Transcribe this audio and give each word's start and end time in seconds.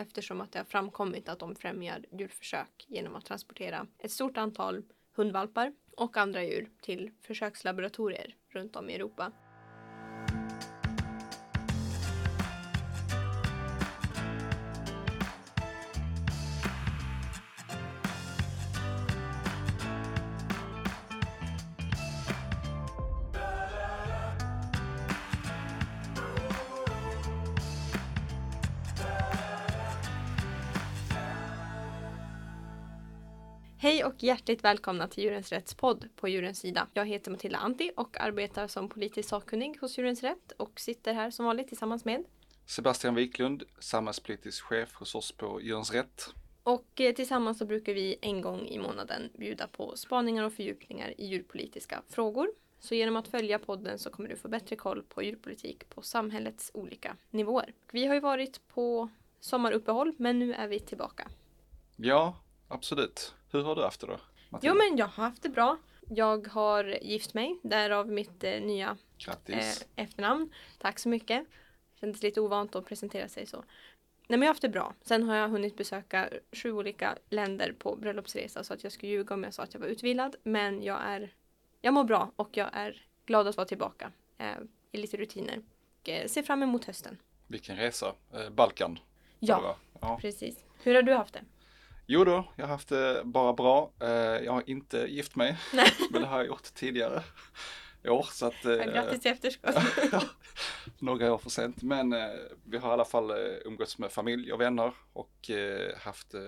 eftersom 0.00 0.40
att 0.40 0.52
det 0.52 0.58
har 0.58 0.64
framkommit 0.64 1.28
att 1.28 1.38
de 1.38 1.54
främjar 1.54 2.04
djurförsök 2.12 2.86
genom 2.88 3.16
att 3.16 3.24
transportera 3.24 3.86
ett 3.98 4.10
stort 4.10 4.36
antal 4.36 4.82
hundvalpar 5.16 5.72
och 5.96 6.16
andra 6.16 6.44
djur 6.44 6.70
till 6.82 7.10
försökslaboratorier 7.22 8.34
runt 8.48 8.76
om 8.76 8.90
i 8.90 8.94
Europa. 8.94 9.32
Hej 34.00 34.06
och 34.06 34.22
hjärtligt 34.22 34.64
välkomna 34.64 35.08
till 35.08 35.24
Djurens 35.24 35.52
Rätts 35.52 35.74
podd 35.74 36.08
på 36.16 36.28
Djurens 36.28 36.58
Sida. 36.58 36.86
Jag 36.94 37.06
heter 37.06 37.30
Matilda 37.30 37.58
Anti 37.58 37.90
och 37.96 38.20
arbetar 38.20 38.66
som 38.66 38.88
politisk 38.88 39.28
sakkunnig 39.28 39.78
hos 39.80 39.98
Djurens 39.98 40.22
Rätt 40.22 40.52
och 40.56 40.80
sitter 40.80 41.14
här 41.14 41.30
som 41.30 41.46
vanligt 41.46 41.68
tillsammans 41.68 42.04
med 42.04 42.24
Sebastian 42.66 43.14
Wiklund, 43.14 43.62
samhällspolitisk 43.78 44.64
chef 44.64 44.94
hos 44.94 45.14
oss 45.14 45.32
på 45.32 45.60
Djurens 45.62 45.92
Rätt. 45.92 46.34
Och 46.62 47.00
eh, 47.00 47.14
tillsammans 47.14 47.58
så 47.58 47.66
brukar 47.66 47.94
vi 47.94 48.16
en 48.20 48.40
gång 48.40 48.66
i 48.66 48.78
månaden 48.78 49.30
bjuda 49.38 49.66
på 49.66 49.96
spaningar 49.96 50.44
och 50.44 50.52
fördjupningar 50.52 51.20
i 51.20 51.26
djurpolitiska 51.26 52.02
frågor. 52.08 52.48
Så 52.78 52.94
genom 52.94 53.16
att 53.16 53.28
följa 53.28 53.58
podden 53.58 53.98
så 53.98 54.10
kommer 54.10 54.28
du 54.28 54.36
få 54.36 54.48
bättre 54.48 54.76
koll 54.76 55.02
på 55.02 55.22
djurpolitik 55.22 55.88
på 55.88 56.02
samhällets 56.02 56.70
olika 56.74 57.16
nivåer. 57.30 57.74
Vi 57.92 58.06
har 58.06 58.14
ju 58.14 58.20
varit 58.20 58.68
på 58.68 59.08
sommaruppehåll 59.40 60.14
men 60.16 60.38
nu 60.38 60.54
är 60.54 60.68
vi 60.68 60.80
tillbaka. 60.80 61.28
Ja, 61.96 62.36
absolut. 62.68 63.34
Hur 63.50 63.62
har 63.62 63.76
du 63.76 63.82
haft 63.82 64.00
det 64.00 64.06
då? 64.06 64.16
Matilda? 64.48 64.74
Jo 64.74 64.74
men 64.74 64.96
jag 64.96 65.06
har 65.06 65.24
haft 65.24 65.42
det 65.42 65.48
bra. 65.48 65.78
Jag 66.08 66.48
har 66.48 66.84
gift 66.84 67.34
mig, 67.34 67.58
därav 67.62 68.08
mitt 68.08 68.44
eh, 68.44 68.60
nya 68.60 68.96
eh, 69.46 69.74
efternamn. 69.96 70.52
Tack 70.78 70.98
så 70.98 71.08
mycket. 71.08 71.46
Kändes 72.00 72.22
lite 72.22 72.40
ovant 72.40 72.76
att 72.76 72.86
presentera 72.86 73.28
sig 73.28 73.46
så. 73.46 73.56
Nej 73.56 74.38
men 74.38 74.42
jag 74.42 74.46
har 74.46 74.54
haft 74.54 74.62
det 74.62 74.68
bra. 74.68 74.94
Sen 75.02 75.22
har 75.22 75.36
jag 75.36 75.48
hunnit 75.48 75.76
besöka 75.76 76.28
sju 76.52 76.72
olika 76.72 77.18
länder 77.30 77.72
på 77.78 77.96
bröllopsresa 77.96 78.64
så 78.64 78.74
att 78.74 78.82
jag 78.84 78.92
skulle 78.92 79.12
ljuga 79.12 79.34
om 79.34 79.44
jag 79.44 79.54
sa 79.54 79.62
att 79.62 79.74
jag 79.74 79.80
var 79.80 79.88
utvilad. 79.88 80.36
Men 80.42 80.82
jag 80.82 80.98
är 81.02 81.34
jag 81.80 81.94
mår 81.94 82.04
bra 82.04 82.32
och 82.36 82.56
jag 82.56 82.68
är 82.72 83.06
glad 83.26 83.48
att 83.48 83.56
vara 83.56 83.66
tillbaka 83.66 84.12
eh, 84.38 84.56
i 84.92 84.98
lite 84.98 85.16
rutiner. 85.16 85.62
Och 86.00 86.08
eh, 86.08 86.26
ser 86.26 86.42
fram 86.42 86.62
emot 86.62 86.84
hösten. 86.84 87.18
Vilken 87.46 87.76
resa. 87.76 88.14
Eh, 88.34 88.50
Balkan. 88.50 88.98
Ja, 89.38 89.76
ja. 90.00 90.18
precis. 90.20 90.64
Hur 90.82 90.94
har 90.94 91.02
du 91.02 91.14
haft 91.14 91.34
det? 91.34 91.44
Jo 92.12 92.24
då, 92.24 92.44
jag 92.56 92.64
har 92.64 92.72
haft 92.72 92.88
det 92.88 93.22
bara 93.24 93.52
bra. 93.52 93.92
Eh, 94.00 94.08
jag 94.18 94.52
har 94.52 94.62
inte 94.66 94.98
gift 94.98 95.36
mig, 95.36 95.58
Nej. 95.72 95.92
men 96.10 96.22
det 96.22 96.28
har 96.28 96.38
jag 96.38 96.46
gjort 96.46 96.74
tidigare 96.74 97.22
i 98.02 98.08
år. 98.08 98.26
Så 98.30 98.46
att, 98.46 98.64
eh, 98.64 98.76
Grattis 98.76 99.26
i 99.26 99.28
efterskott. 99.28 99.74
ja, 100.12 100.22
några 100.98 101.34
år 101.34 101.38
för 101.38 101.50
sent. 101.50 101.82
Men 101.82 102.12
eh, 102.12 102.28
vi 102.64 102.78
har 102.78 102.90
i 102.90 102.92
alla 102.92 103.04
fall 103.04 103.30
eh, 103.30 103.36
umgåtts 103.64 103.98
med 103.98 104.12
familj 104.12 104.52
och 104.52 104.60
vänner 104.60 104.92
och 105.12 105.50
eh, 105.50 105.98
haft 105.98 106.34
eh, 106.34 106.40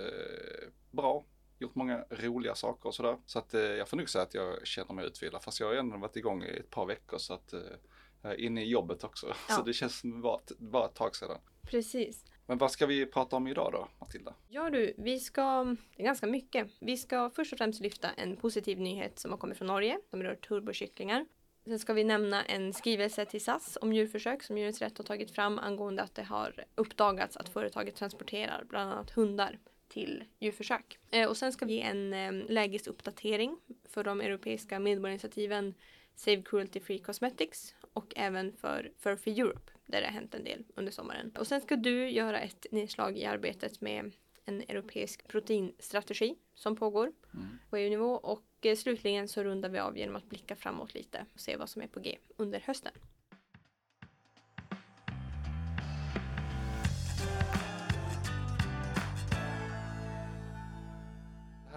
bra. 0.90 1.24
Gjort 1.58 1.74
många 1.74 2.04
roliga 2.10 2.54
saker 2.54 2.88
och 2.88 2.94
sådär. 2.94 3.16
Så 3.26 3.38
att 3.38 3.54
eh, 3.54 3.60
jag 3.60 3.88
får 3.88 3.96
nog 3.96 4.10
säga 4.10 4.22
att 4.22 4.34
jag 4.34 4.66
känner 4.66 4.92
mig 4.94 5.06
utvilad. 5.06 5.42
Fast 5.42 5.60
jag 5.60 5.66
har 5.66 5.74
ändå 5.74 5.96
varit 5.96 6.16
igång 6.16 6.42
i 6.42 6.56
ett 6.56 6.70
par 6.70 6.86
veckor 6.86 7.18
så 7.18 7.34
att 7.34 7.52
eh, 7.52 7.60
jag 8.22 8.32
är 8.32 8.40
inne 8.40 8.62
i 8.64 8.68
jobbet 8.68 9.04
också. 9.04 9.26
Ja. 9.48 9.54
Så 9.54 9.62
det 9.62 9.72
känns 9.72 9.98
som 10.00 10.22
bara 10.22 10.38
ett, 10.38 10.58
bara 10.58 10.86
ett 10.86 10.94
tag 10.94 11.16
sedan. 11.16 11.38
Precis. 11.62 12.24
Men 12.46 12.58
vad 12.58 12.70
ska 12.70 12.86
vi 12.86 13.06
prata 13.06 13.36
om 13.36 13.46
idag 13.46 13.72
då, 13.72 13.88
Matilda? 13.98 14.34
Ja 14.48 14.70
du, 14.70 14.94
vi 14.98 15.20
ska, 15.20 15.64
det 15.96 16.02
är 16.02 16.04
ganska 16.04 16.26
mycket. 16.26 16.68
Vi 16.80 16.96
ska 16.96 17.30
först 17.30 17.52
och 17.52 17.58
främst 17.58 17.80
lyfta 17.80 18.10
en 18.10 18.36
positiv 18.36 18.80
nyhet 18.80 19.18
som 19.18 19.30
har 19.30 19.38
kommit 19.38 19.58
från 19.58 19.68
Norge, 19.68 19.98
som 20.10 20.22
rör 20.22 20.34
turbokycklingar. 20.34 21.26
Sen 21.64 21.78
ska 21.78 21.92
vi 21.92 22.04
nämna 22.04 22.44
en 22.44 22.72
skrivelse 22.72 23.24
till 23.24 23.44
SAS 23.44 23.78
om 23.80 23.92
djurförsök 23.92 24.42
som 24.42 24.58
Djurens 24.58 24.80
Rätt 24.80 24.98
har 24.98 25.04
tagit 25.04 25.30
fram 25.30 25.58
angående 25.58 26.02
att 26.02 26.14
det 26.14 26.22
har 26.22 26.64
uppdagats 26.74 27.36
att 27.36 27.48
företaget 27.48 27.96
transporterar 27.96 28.64
bland 28.68 28.92
annat 28.92 29.10
hundar 29.10 29.58
till 29.88 30.24
djurförsök. 30.38 30.98
Eh, 31.10 31.28
och 31.28 31.36
sen 31.36 31.52
ska 31.52 31.66
vi 31.66 31.72
ge 31.72 31.82
en 31.82 32.12
eh, 32.12 32.50
lägesuppdatering 32.50 33.56
för 33.88 34.04
de 34.04 34.20
europeiska 34.20 34.78
medborgarinitiativen 34.78 35.74
Save 36.14 36.42
Cruelty 36.42 36.80
Free 36.80 36.98
Cosmetics 36.98 37.74
och 37.92 38.12
även 38.16 38.52
för 38.52 38.92
Fur 38.98 39.16
for 39.16 39.30
Europe 39.30 39.72
där 39.92 40.00
det 40.00 40.06
har 40.06 40.12
hänt 40.14 40.34
en 40.34 40.44
del 40.44 40.64
under 40.74 40.92
sommaren. 40.92 41.32
Och 41.38 41.46
sen 41.46 41.60
ska 41.60 41.76
du 41.76 42.10
göra 42.10 42.40
ett 42.40 42.66
nedslag 42.70 43.18
i 43.18 43.24
arbetet 43.24 43.80
med 43.80 44.12
en 44.44 44.60
europeisk 44.60 45.28
proteinstrategi 45.28 46.36
som 46.54 46.76
pågår 46.76 47.12
Mm. 47.34 47.58
på 47.70 47.76
EU-nivå 47.76 48.12
och 48.14 48.44
eh, 48.62 48.76
slutligen 48.76 49.28
så 49.28 49.44
rundar 49.44 49.68
vi 49.68 49.78
av 49.78 49.98
genom 49.98 50.16
att 50.16 50.24
blicka 50.28 50.56
framåt 50.56 50.94
lite 50.94 51.26
och 51.34 51.40
se 51.40 51.56
vad 51.56 51.68
som 51.68 51.82
är 51.82 51.86
på 51.86 52.00
G 52.00 52.18
under 52.36 52.60
hösten. 52.60 52.92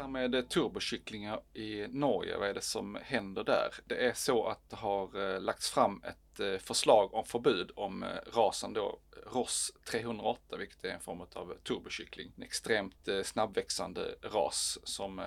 Här 0.06 0.12
med 0.12 0.36
eh, 0.36 0.42
turbokycklingar 0.42 1.42
i 1.54 1.88
Norge, 1.88 2.38
vad 2.38 2.50
är 2.50 2.54
det 2.54 2.62
som 2.62 2.98
händer 3.04 3.44
där? 3.44 3.74
Det 3.86 4.06
är 4.06 4.14
så 4.14 4.48
att 4.48 4.70
det 4.70 4.76
har 4.76 5.34
eh, 5.34 5.42
lagts 5.42 5.70
fram 5.70 6.04
ett 6.04 6.40
eh, 6.40 6.58
förslag 6.58 7.14
om 7.14 7.26
förbud 7.26 7.72
om 7.76 8.06
rasen 8.34 8.74
då 8.74 9.00
Ross 9.34 9.72
308, 9.90 10.58
vilket 10.58 10.86
är 10.86 10.90
en 10.90 11.00
form 11.00 11.22
av 11.22 11.54
turbokyckling. 11.64 12.34
En 12.38 12.44
extremt 12.44 13.10
snabbväxande 13.24 14.16
ras 14.22 14.80
som 14.84 15.22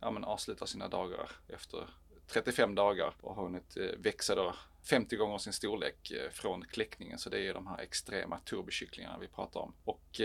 ja, 0.00 0.10
men 0.10 0.24
avslutar 0.24 0.66
sina 0.66 0.88
dagar 0.88 1.30
efter 1.48 1.88
35 2.26 2.74
dagar 2.74 3.14
och 3.20 3.34
har 3.34 3.42
hunnit 3.42 3.76
växa 3.98 4.34
då 4.34 4.54
50 4.90 5.16
gånger 5.16 5.38
sin 5.38 5.52
storlek 5.52 6.12
från 6.32 6.64
kläckningen. 6.64 7.18
Så 7.18 7.30
det 7.30 7.48
är 7.48 7.54
de 7.54 7.66
här 7.66 7.78
extrema 7.78 8.38
turbokycklingarna 8.38 9.18
vi 9.18 9.28
pratar 9.28 9.60
om. 9.60 9.74
Och 9.84 10.20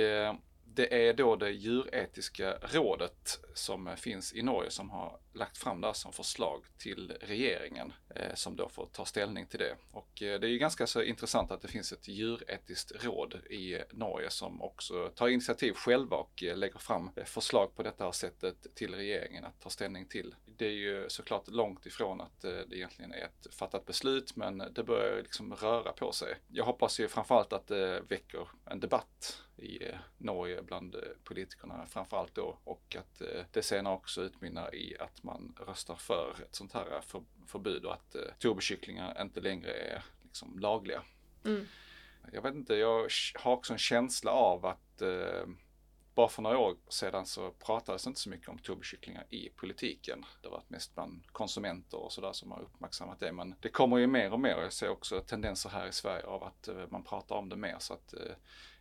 det 0.80 1.10
är 1.10 1.14
då 1.14 1.36
det 1.36 1.50
djuretiska 1.50 2.58
rådet 2.62 3.40
som 3.54 3.98
finns 3.98 4.34
i 4.34 4.42
Norge 4.42 4.72
som 4.72 4.90
har 4.90 5.20
lagt 5.34 5.58
fram 5.58 5.82
det 5.82 5.88
här 5.88 5.94
som 5.94 6.14
förslag 6.14 6.66
till 6.78 7.14
regeringen 7.22 7.94
eh, 8.16 8.34
som 8.34 8.56
då 8.56 8.70
får 8.70 8.90
ta 8.94 9.06
ställning 9.06 9.46
till 9.46 9.60
det. 9.60 9.76
Och 9.92 10.22
eh, 10.22 10.40
det 10.40 10.48
är 10.48 10.52
ju 10.52 10.58
ganska 10.58 10.88
så 10.88 11.02
intressant 11.02 11.52
att 11.52 11.62
det 11.62 11.68
finns 11.68 11.92
ett 11.92 12.08
djuretiskt 12.08 13.04
råd 13.04 13.34
i 13.50 13.78
Norge 13.92 14.30
som 14.30 14.62
också 14.62 15.10
tar 15.16 15.28
initiativ 15.28 15.74
själva 15.74 16.18
och 16.18 16.44
eh, 16.44 16.58
lägger 16.58 16.80
fram 16.80 17.10
eh, 17.16 17.24
förslag 17.24 17.76
på 17.76 17.84
detta 17.84 18.04
här 18.04 18.12
sättet 18.12 18.76
till 18.76 18.96
regeringen 18.96 19.46
att 19.46 19.62
ta 19.62 19.70
ställning 19.70 20.06
till. 20.06 20.36
Det 20.46 20.66
är 20.66 20.72
ju 20.72 21.10
såklart 21.10 21.48
långt 21.48 21.86
ifrån 21.86 22.22
att 22.22 22.44
eh, 22.44 22.52
det 22.68 22.76
egentligen 22.76 23.14
är 23.14 23.26
ett 23.26 23.56
fattat 23.56 23.86
beslut 23.86 24.36
men 24.36 24.58
det 24.58 24.84
börjar 24.84 25.18
liksom 25.18 25.54
röra 25.54 25.92
på 25.92 26.12
sig. 26.12 26.36
Jag 26.48 26.66
hoppas 26.66 27.00
ju 27.00 27.08
framförallt 27.08 27.54
att 27.54 27.68
det 27.68 28.02
väcker 28.02 28.48
en 28.66 28.80
debatt 28.80 29.44
i 29.64 29.90
eh, 29.90 30.00
Norge 30.18 30.62
bland 30.62 30.96
eh, 30.96 31.02
politikerna 31.24 31.86
framförallt 31.86 32.36
då 32.36 32.58
och 32.64 32.96
att 33.00 33.22
eh, 33.22 33.44
det 33.52 33.62
senare 33.62 33.94
också 33.94 34.22
utmynnar 34.22 34.76
i 34.76 34.98
att 35.00 35.24
man 35.24 35.56
röstar 35.68 35.96
för 35.96 36.36
ett 36.42 36.56
sånt 36.56 36.74
här 36.74 37.02
för, 37.02 37.24
förbud 37.48 37.86
och 37.86 37.94
att 37.94 38.16
turbokycklingar 38.40 39.22
inte 39.22 39.42
längre 39.42 39.72
är 39.72 40.04
liksom 40.24 40.60
lagliga. 40.60 41.02
Mm. 41.46 41.66
Jag 42.34 42.42
vet 42.42 42.56
inte, 42.56 42.76
jag 42.76 43.08
har 43.36 43.54
också 43.54 43.74
en 43.74 43.80
känsla 43.80 44.32
av 44.32 44.66
att 44.66 45.02
bara 46.16 46.28
för 46.28 46.42
några 46.42 46.58
år 46.58 46.78
sedan 46.90 47.26
så 47.26 47.52
pratades 47.52 48.08
inte 48.08 48.20
så 48.20 48.30
mycket 48.30 48.50
om 48.50 48.58
turbokycklingar 48.58 49.26
i 49.30 49.50
politiken. 49.50 50.26
Det 50.42 50.48
har 50.48 50.56
varit 50.56 50.70
mest 50.70 50.96
bland 50.96 51.28
konsumenter 51.32 51.98
och 51.98 52.12
sådär 52.12 52.34
som 52.34 52.52
har 52.52 52.62
uppmärksammat 52.62 53.20
det. 53.20 53.32
Men 53.32 53.56
det 53.60 53.70
kommer 53.70 53.98
ju 53.98 54.08
mer 54.08 54.34
och 54.34 54.40
mer 54.40 54.56
och 54.56 54.64
jag 54.64 54.74
ser 54.74 54.90
också 54.90 55.20
tendenser 55.22 55.70
här 55.70 55.88
i 55.88 55.92
Sverige 55.92 56.26
av 56.26 56.44
att 56.44 56.70
man 56.90 57.04
pratar 57.04 57.36
om 57.36 57.50
det 57.50 57.56
mer. 57.56 57.76
Så 57.80 57.94
att 57.94 58.14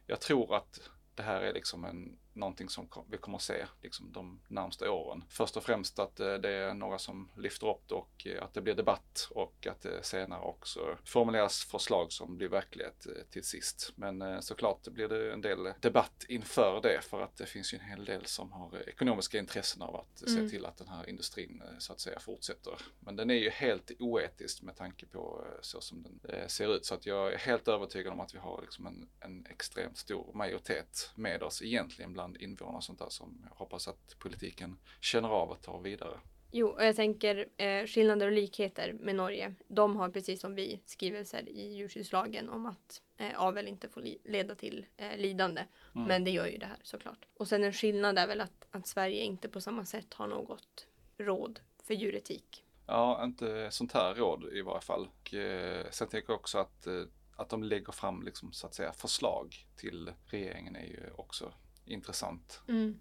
jag 0.08 0.20
tror 0.20 0.56
att 0.56 0.90
det 1.14 1.22
här 1.22 1.40
är 1.40 1.52
liksom 1.52 1.84
en, 1.84 2.18
någonting 2.38 2.68
som 2.68 2.88
vi 3.10 3.16
kommer 3.18 3.36
att 3.36 3.42
se 3.42 3.66
liksom 3.82 4.12
de 4.12 4.40
närmsta 4.48 4.90
åren. 4.90 5.24
Först 5.28 5.56
och 5.56 5.64
främst 5.64 5.98
att 5.98 6.20
eh, 6.20 6.34
det 6.34 6.50
är 6.50 6.74
några 6.74 6.98
som 6.98 7.30
lyfter 7.36 7.70
upp 7.70 7.82
det 7.88 7.94
och 7.94 8.26
eh, 8.26 8.42
att 8.42 8.54
det 8.54 8.60
blir 8.60 8.74
debatt 8.74 9.28
och 9.30 9.66
att 9.66 9.80
det 9.80 10.02
senare 10.02 10.40
också 10.40 10.98
formuleras 11.04 11.64
förslag 11.64 12.12
som 12.12 12.36
blir 12.36 12.48
verklighet 12.48 13.06
eh, 13.06 13.12
till 13.30 13.44
sist. 13.44 13.92
Men 13.96 14.22
eh, 14.22 14.40
såklart 14.40 14.88
blir 14.88 15.08
det 15.08 15.32
en 15.32 15.40
del 15.40 15.72
debatt 15.80 16.24
inför 16.28 16.80
det 16.82 17.00
för 17.04 17.20
att 17.22 17.36
det 17.36 17.46
finns 17.46 17.74
ju 17.74 17.78
en 17.78 17.84
hel 17.84 18.04
del 18.04 18.26
som 18.26 18.52
har 18.52 18.74
eh, 18.76 18.80
ekonomiska 18.80 19.38
intressen 19.38 19.82
av 19.82 19.96
att 19.96 20.22
Mm. 20.26 20.34
se 20.48 20.56
till 20.56 20.66
att 20.66 20.76
den 20.76 20.88
här 20.88 21.08
industrin 21.08 21.62
eh, 21.64 21.78
så 21.78 21.92
att 21.92 22.00
säga 22.00 22.20
fortsätter. 22.20 22.74
Men 23.00 23.16
den 23.16 23.30
är 23.30 23.34
ju 23.34 23.50
helt 23.50 23.90
oetisk 23.98 24.62
med 24.62 24.76
tanke 24.76 25.06
på 25.06 25.44
eh, 25.46 25.58
så 25.60 25.80
som 25.80 26.02
den 26.02 26.20
eh, 26.34 26.46
ser 26.46 26.76
ut. 26.76 26.86
Så 26.86 26.94
att 26.94 27.06
jag 27.06 27.32
är 27.32 27.38
helt 27.38 27.68
övertygad 27.68 28.12
om 28.12 28.20
att 28.20 28.34
vi 28.34 28.38
har 28.38 28.60
liksom 28.62 28.86
en, 28.86 29.08
en 29.20 29.46
extremt 29.46 29.98
stor 29.98 30.32
majoritet 30.34 31.10
med 31.14 31.42
oss 31.42 31.62
egentligen 31.62 32.12
bland 32.12 32.27
invånare 32.36 32.76
och 32.76 32.84
sånt 32.84 32.98
där 32.98 33.08
som 33.08 33.46
jag 33.48 33.56
hoppas 33.56 33.88
att 33.88 34.18
politiken 34.18 34.78
känner 35.00 35.28
av 35.28 35.50
och 35.50 35.62
tar 35.62 35.80
vidare. 35.80 36.20
Jo, 36.50 36.68
och 36.68 36.84
jag 36.84 36.96
tänker 36.96 37.48
eh, 37.56 37.86
skillnader 37.86 38.26
och 38.26 38.32
likheter 38.32 38.92
med 38.92 39.14
Norge. 39.14 39.54
De 39.68 39.96
har 39.96 40.08
precis 40.08 40.40
som 40.40 40.54
vi 40.54 40.80
skrivelser 40.86 41.48
i 41.48 41.74
djurskyddslagen 41.74 42.48
om 42.48 42.66
att 42.66 43.02
eh, 43.16 43.42
avel 43.42 43.68
inte 43.68 43.88
får 43.88 44.04
leda 44.24 44.54
till 44.54 44.86
eh, 44.96 45.16
lidande. 45.16 45.64
Mm. 45.94 46.08
Men 46.08 46.24
det 46.24 46.30
gör 46.30 46.46
ju 46.46 46.58
det 46.58 46.66
här 46.66 46.78
såklart. 46.82 47.26
Och 47.34 47.48
sen 47.48 47.64
en 47.64 47.72
skillnad 47.72 48.18
är 48.18 48.26
väl 48.26 48.40
att, 48.40 48.66
att 48.70 48.86
Sverige 48.86 49.24
inte 49.24 49.48
på 49.48 49.60
samma 49.60 49.84
sätt 49.84 50.14
har 50.14 50.26
något 50.26 50.86
råd 51.18 51.60
för 51.82 51.94
djuretik. 51.94 52.64
Ja, 52.86 53.24
inte 53.24 53.70
sånt 53.70 53.92
här 53.92 54.14
råd 54.14 54.52
i 54.52 54.62
varje 54.62 54.80
fall. 54.80 55.08
Och, 55.08 55.34
eh, 55.34 55.86
sen 55.90 56.08
tänker 56.08 56.32
jag 56.32 56.40
också 56.40 56.58
att, 56.58 56.86
eh, 56.86 57.02
att 57.36 57.48
de 57.48 57.62
lägger 57.62 57.92
fram 57.92 58.22
liksom, 58.22 58.52
så 58.52 58.66
att 58.66 58.74
säga, 58.74 58.92
förslag 58.92 59.66
till 59.76 60.12
regeringen 60.26 60.76
är 60.76 60.86
ju 60.86 61.10
också 61.16 61.52
intressant. 61.90 62.62
Mm. 62.68 63.00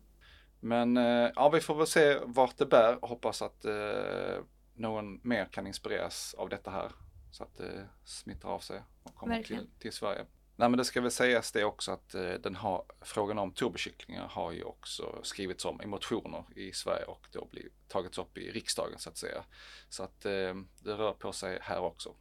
Men 0.60 0.98
eh, 0.98 1.32
ja, 1.36 1.50
vi 1.50 1.60
får 1.60 1.76
väl 1.76 1.88
se 1.88 2.20
vart 2.26 2.58
det 2.58 2.66
bär. 2.66 2.98
Hoppas 3.02 3.42
att 3.42 3.66
eh, 3.66 4.44
någon 4.76 5.20
mer 5.24 5.46
kan 5.46 5.68
inspireras 5.68 6.36
av 6.38 6.50
detta 6.50 6.72
här. 6.72 6.92
Så 7.32 7.44
att 7.44 7.58
det 7.58 7.88
smittar 8.04 8.50
av 8.50 8.60
sig 8.60 8.82
och 9.04 9.16
kommer 9.16 9.44
till, 9.44 9.70
till 9.80 9.94
Sverige. 9.94 10.26
Nej 10.56 10.70
men 10.70 10.78
det 10.78 10.86
ska 10.86 11.02
väl 11.02 11.12
sägas 11.12 11.52
det 11.52 11.64
också 11.64 11.92
att 11.92 12.16
eh, 12.16 12.34
den 12.34 12.56
har, 12.56 12.86
frågan 13.02 13.40
om 13.40 13.52
turbokycklingar 13.52 14.28
har 14.28 14.52
ju 14.52 14.64
också 14.64 15.20
skrivits 15.24 15.66
om 15.66 15.82
i 15.82 15.86
motioner 15.86 16.44
i 16.56 16.72
Sverige 16.72 17.06
och 17.06 17.28
då 17.32 17.48
blivit, 17.52 17.74
tagits 17.88 18.18
upp 18.18 18.38
i 18.38 18.52
riksdagen 18.52 19.00
så 19.00 19.10
att 19.10 19.18
säga. 19.18 19.44
Så 19.90 20.04
att 20.04 20.26
eh, 20.26 20.56
det 20.80 20.94
rör 20.94 21.14
på 21.14 21.32
sig 21.32 21.60
här 21.62 21.80
också. 21.80 22.16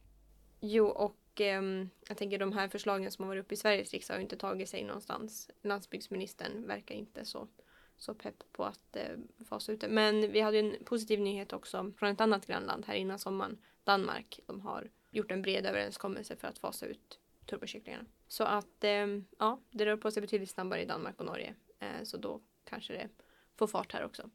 Jo, 0.59 0.87
och 0.87 1.15
eh, 1.41 1.61
jag 2.07 2.17
tänker 2.17 2.39
de 2.39 2.53
här 2.53 2.67
förslagen 2.67 3.11
som 3.11 3.23
har 3.23 3.29
varit 3.29 3.45
uppe 3.45 3.53
i 3.53 3.57
Sveriges 3.57 3.93
riksdag 3.93 4.13
har 4.15 4.21
inte 4.21 4.37
tagit 4.37 4.69
sig 4.69 4.83
någonstans. 4.83 5.49
Landsbygdsministern 5.61 6.67
verkar 6.67 6.95
inte 6.95 7.25
så, 7.25 7.47
så 7.97 8.13
pepp 8.13 8.43
på 8.51 8.63
att 8.63 8.95
eh, 8.95 9.17
fasa 9.49 9.71
ut 9.71 9.81
det. 9.81 9.87
Men 9.87 10.31
vi 10.31 10.41
hade 10.41 10.59
en 10.59 10.75
positiv 10.85 11.19
nyhet 11.19 11.53
också 11.53 11.91
från 11.97 12.09
ett 12.09 12.21
annat 12.21 12.47
grannland 12.47 12.85
här 12.85 12.95
innan 12.95 13.19
sommaren. 13.19 13.57
Danmark. 13.83 14.39
De 14.45 14.61
har 14.61 14.89
gjort 15.11 15.31
en 15.31 15.41
bred 15.41 15.65
överenskommelse 15.65 16.35
för 16.35 16.47
att 16.47 16.59
fasa 16.59 16.85
ut 16.85 17.19
turbokycklingarna. 17.45 18.05
Så 18.27 18.43
att 18.43 18.83
eh, 18.83 19.07
ja, 19.39 19.59
det 19.71 19.85
rör 19.85 19.97
på 19.97 20.11
sig 20.11 20.21
betydligt 20.21 20.49
snabbare 20.49 20.81
i 20.81 20.85
Danmark 20.85 21.19
och 21.19 21.25
Norge. 21.25 21.55
Eh, 21.79 22.03
så 22.03 22.17
då 22.17 22.41
kanske 22.63 22.93
det 22.93 23.09
får 23.55 23.67
fart 23.67 23.93
här 23.93 24.05
också. 24.05 24.29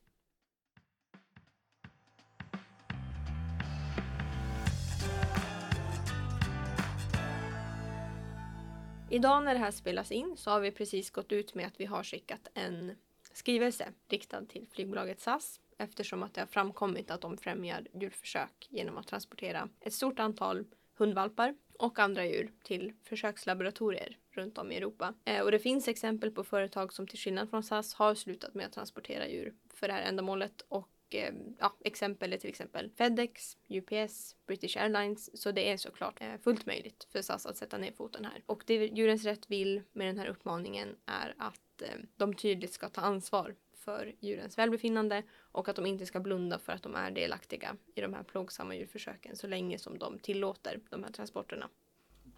Idag 9.12 9.44
när 9.44 9.54
det 9.54 9.60
här 9.60 9.70
spelas 9.70 10.12
in 10.12 10.36
så 10.36 10.50
har 10.50 10.60
vi 10.60 10.70
precis 10.70 11.10
gått 11.10 11.32
ut 11.32 11.54
med 11.54 11.66
att 11.66 11.80
vi 11.80 11.84
har 11.84 12.02
skickat 12.02 12.48
en 12.54 12.96
skrivelse 13.32 13.88
riktad 14.08 14.44
till 14.44 14.66
flygbolaget 14.70 15.20
SAS 15.20 15.60
eftersom 15.78 16.22
att 16.22 16.34
det 16.34 16.40
har 16.40 16.46
framkommit 16.46 17.10
att 17.10 17.20
de 17.20 17.36
främjar 17.36 17.86
djurförsök 17.94 18.68
genom 18.70 18.98
att 18.98 19.06
transportera 19.06 19.68
ett 19.80 19.92
stort 19.92 20.18
antal 20.18 20.64
hundvalpar 20.96 21.54
och 21.78 21.98
andra 21.98 22.26
djur 22.26 22.52
till 22.62 22.92
försökslaboratorier 23.04 24.16
runt 24.30 24.58
om 24.58 24.72
i 24.72 24.76
Europa. 24.76 25.14
Eh, 25.24 25.42
och 25.42 25.50
det 25.50 25.58
finns 25.58 25.88
exempel 25.88 26.30
på 26.30 26.44
företag 26.44 26.92
som 26.92 27.06
till 27.06 27.18
skillnad 27.18 27.50
från 27.50 27.62
SAS 27.62 27.94
har 27.94 28.14
slutat 28.14 28.54
med 28.54 28.66
att 28.66 28.72
transportera 28.72 29.28
djur 29.28 29.54
för 29.74 29.88
det 29.88 29.94
här 29.94 30.02
ändamålet 30.02 30.60
och 30.68 30.88
eh, 31.14 31.34
ja, 31.58 31.76
exempel 31.80 32.32
är 32.32 32.36
till 32.36 32.50
exempel 32.50 32.90
Fedex, 32.90 33.56
UPS, 33.68 34.36
British 34.46 34.76
Airlines. 34.76 35.40
Så 35.42 35.52
det 35.52 35.70
är 35.70 35.76
såklart 35.76 36.20
eh, 36.20 36.36
fullt 36.44 36.66
möjligt 36.66 37.08
för 37.12 37.22
SAS 37.22 37.46
att 37.46 37.56
sätta 37.56 37.78
ner 37.78 37.92
foten 37.92 38.24
här. 38.24 38.42
Och 38.46 38.62
det 38.66 38.74
Djurens 38.74 39.24
Rätt 39.24 39.50
vill 39.50 39.82
med 39.92 40.06
den 40.06 40.18
här 40.18 40.26
uppmaningen 40.26 40.96
är 41.06 41.34
att 41.38 41.82
eh, 41.82 41.98
de 42.16 42.34
tydligt 42.34 42.72
ska 42.72 42.88
ta 42.88 43.00
ansvar 43.00 43.54
för 43.74 44.14
djurens 44.20 44.58
välbefinnande 44.58 45.22
och 45.38 45.68
att 45.68 45.76
de 45.76 45.86
inte 45.86 46.06
ska 46.06 46.20
blunda 46.20 46.58
för 46.58 46.72
att 46.72 46.82
de 46.82 46.94
är 46.94 47.10
delaktiga 47.10 47.76
i 47.94 48.00
de 48.00 48.14
här 48.14 48.22
plågsamma 48.22 48.74
djurförsöken 48.74 49.36
så 49.36 49.46
länge 49.46 49.78
som 49.78 49.98
de 49.98 50.18
tillåter 50.18 50.80
de 50.90 51.04
här 51.04 51.12
transporterna. 51.12 51.68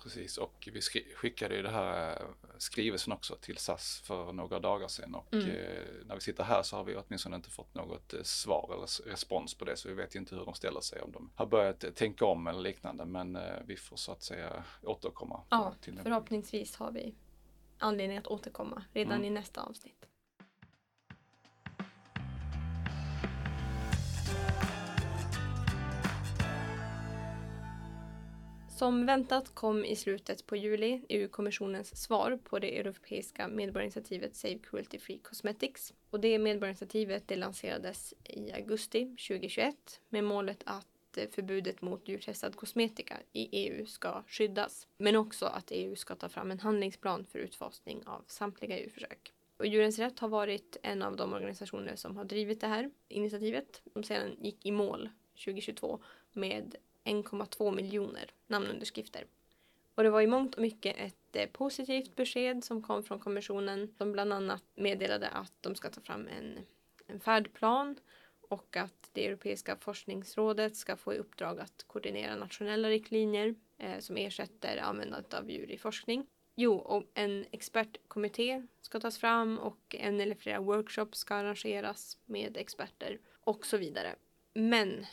Precis, 0.02 0.38
och 0.38 0.68
vi 0.72 0.80
skickade 1.16 1.56
ju 1.56 1.62
det 1.62 1.70
här 1.70 2.10
eh, 2.22 2.26
skrivelsen 2.58 3.12
också 3.12 3.36
till 3.36 3.56
SAS 3.56 4.02
för 4.04 4.32
några 4.32 4.60
dagar 4.60 4.88
sedan 4.88 5.14
och 5.14 5.34
Mm. 5.34 5.48
eh, 5.50 5.82
när 6.06 6.14
vi 6.14 6.20
sitter 6.20 6.44
här 6.44 6.62
så 6.62 6.76
har 6.76 6.84
vi 6.84 6.96
åtminstone 6.96 7.36
inte 7.36 7.50
fått 7.50 7.74
något 7.74 8.14
eh, 8.14 8.22
svar 8.22 8.70
eller 8.74 9.10
respons 9.10 9.54
på 9.54 9.64
det 9.64 9.76
så 9.76 9.88
vi 9.88 9.94
vet 9.94 10.14
ju 10.14 10.18
inte 10.18 10.36
hur 10.36 10.44
de 10.44 10.54
ställer 10.54 10.80
sig 10.80 11.00
om 11.00 11.12
de 11.12 11.30
har 11.34 11.46
börjat 11.46 11.84
tänka 11.96 12.24
om 12.24 12.46
eller 12.46 12.60
liknande 12.60 13.04
men 13.04 13.38
vi 13.66 13.76
får 13.76 13.96
så 13.96 14.12
att 14.12 14.22
säga 14.22 14.64
återkomma 14.82 15.40
Ja, 15.50 15.74
till 15.80 15.98
förhoppningsvis 16.02 16.76
har 16.76 16.90
vi 16.92 17.14
anledning 17.78 18.18
att 18.18 18.26
återkomma 18.26 18.84
redan 18.92 19.12
Mm. 19.12 19.24
i 19.24 19.30
nästa 19.30 19.62
avsnitt. 19.62 20.06
Som 28.84 29.06
väntat 29.06 29.54
kom 29.54 29.84
i 29.84 29.96
slutet 29.96 30.46
på 30.46 30.56
juli 30.56 31.02
EU-kommissionens 31.08 32.02
svar 32.02 32.38
på 32.44 32.58
det 32.58 32.78
europeiska 32.78 33.48
medborgarinitiativet 33.48 34.36
Save 34.36 34.58
Cruelty 34.58 34.98
Free 34.98 35.18
Cosmetics. 35.18 35.94
Och 36.10 36.20
det 36.20 36.38
medborgarinitiativet 36.38 37.28
det 37.28 37.36
lanserades 37.36 38.14
i 38.24 38.52
augusti 38.52 39.04
2021 39.04 40.00
med 40.08 40.24
målet 40.24 40.62
att 40.66 41.16
eh, 41.16 41.28
förbudet 41.30 41.82
mot 41.82 42.08
djurtestad 42.08 42.56
kosmetika 42.56 43.16
i 43.32 43.48
EU 43.52 43.86
ska 43.86 44.22
skyddas. 44.26 44.86
Men 44.96 45.16
också 45.16 45.46
att 45.46 45.70
EU 45.70 45.96
ska 45.96 46.14
ta 46.14 46.28
fram 46.28 46.50
en 46.50 46.60
handlingsplan 46.60 47.24
för 47.24 47.38
utfasning 47.38 48.02
av 48.06 48.24
samtliga 48.26 48.78
djurförsök. 48.78 49.32
Och 49.56 49.66
Djurens 49.66 49.98
Rätt 49.98 50.18
har 50.18 50.28
varit 50.28 50.76
en 50.82 51.02
av 51.02 51.16
de 51.16 51.32
organisationer 51.32 51.96
som 51.96 52.16
har 52.16 52.24
drivit 52.24 52.60
det 52.60 52.66
här 52.66 52.90
initiativet. 53.08 53.82
De 53.94 54.02
sedan 54.02 54.36
gick 54.40 54.66
i 54.66 54.70
mål 54.70 55.08
2022 55.44 56.00
med 56.32 56.76
1,2 57.04 57.74
miljoner 57.74 58.30
namnunderskrifter. 58.46 59.24
Och 59.94 60.02
det 60.02 60.10
var 60.10 60.20
i 60.20 60.26
mångt 60.26 60.54
och 60.54 60.62
mycket 60.62 60.96
ett 60.98 61.36
eh, 61.36 61.46
positivt 61.46 62.16
besked 62.16 62.64
som 62.64 62.82
kom 62.82 63.02
från 63.02 63.18
kommissionen 63.18 63.94
som 63.98 64.12
bland 64.12 64.32
annat 64.32 64.62
meddelade 64.74 65.28
att 65.28 65.52
de 65.60 65.74
ska 65.74 65.90
ta 65.90 66.00
fram 66.00 66.28
en, 66.28 66.58
en 67.06 67.20
färdplan 67.20 67.96
och 68.48 68.76
att 68.76 69.10
det 69.12 69.26
europeiska 69.26 69.76
forskningsrådet 69.76 70.76
ska 70.76 70.96
få 70.96 71.14
i 71.14 71.18
uppdrag 71.18 71.60
att 71.60 71.84
koordinera 71.86 72.36
nationella 72.36 72.88
riktlinjer 72.88 73.54
eh, 73.78 73.98
som 73.98 74.16
ersätter 74.16 74.76
användandet 74.76 75.34
av 75.34 75.50
djur 75.50 75.70
i 75.70 75.78
forskning. 75.78 76.26
Jo, 76.56 76.74
och 76.74 77.04
en 77.14 77.44
expertkommitté 77.50 78.66
ska 78.80 79.00
tas 79.00 79.18
fram 79.18 79.58
och 79.58 79.96
en 79.98 80.20
eller 80.20 80.34
flera 80.34 80.60
workshops 80.60 81.18
ska 81.18 81.34
arrangeras 81.34 82.18
med 82.24 82.56
experter 82.56 83.18
och 83.40 83.66
så 83.66 83.76
vidare. 83.76 84.14
Men 84.54 85.06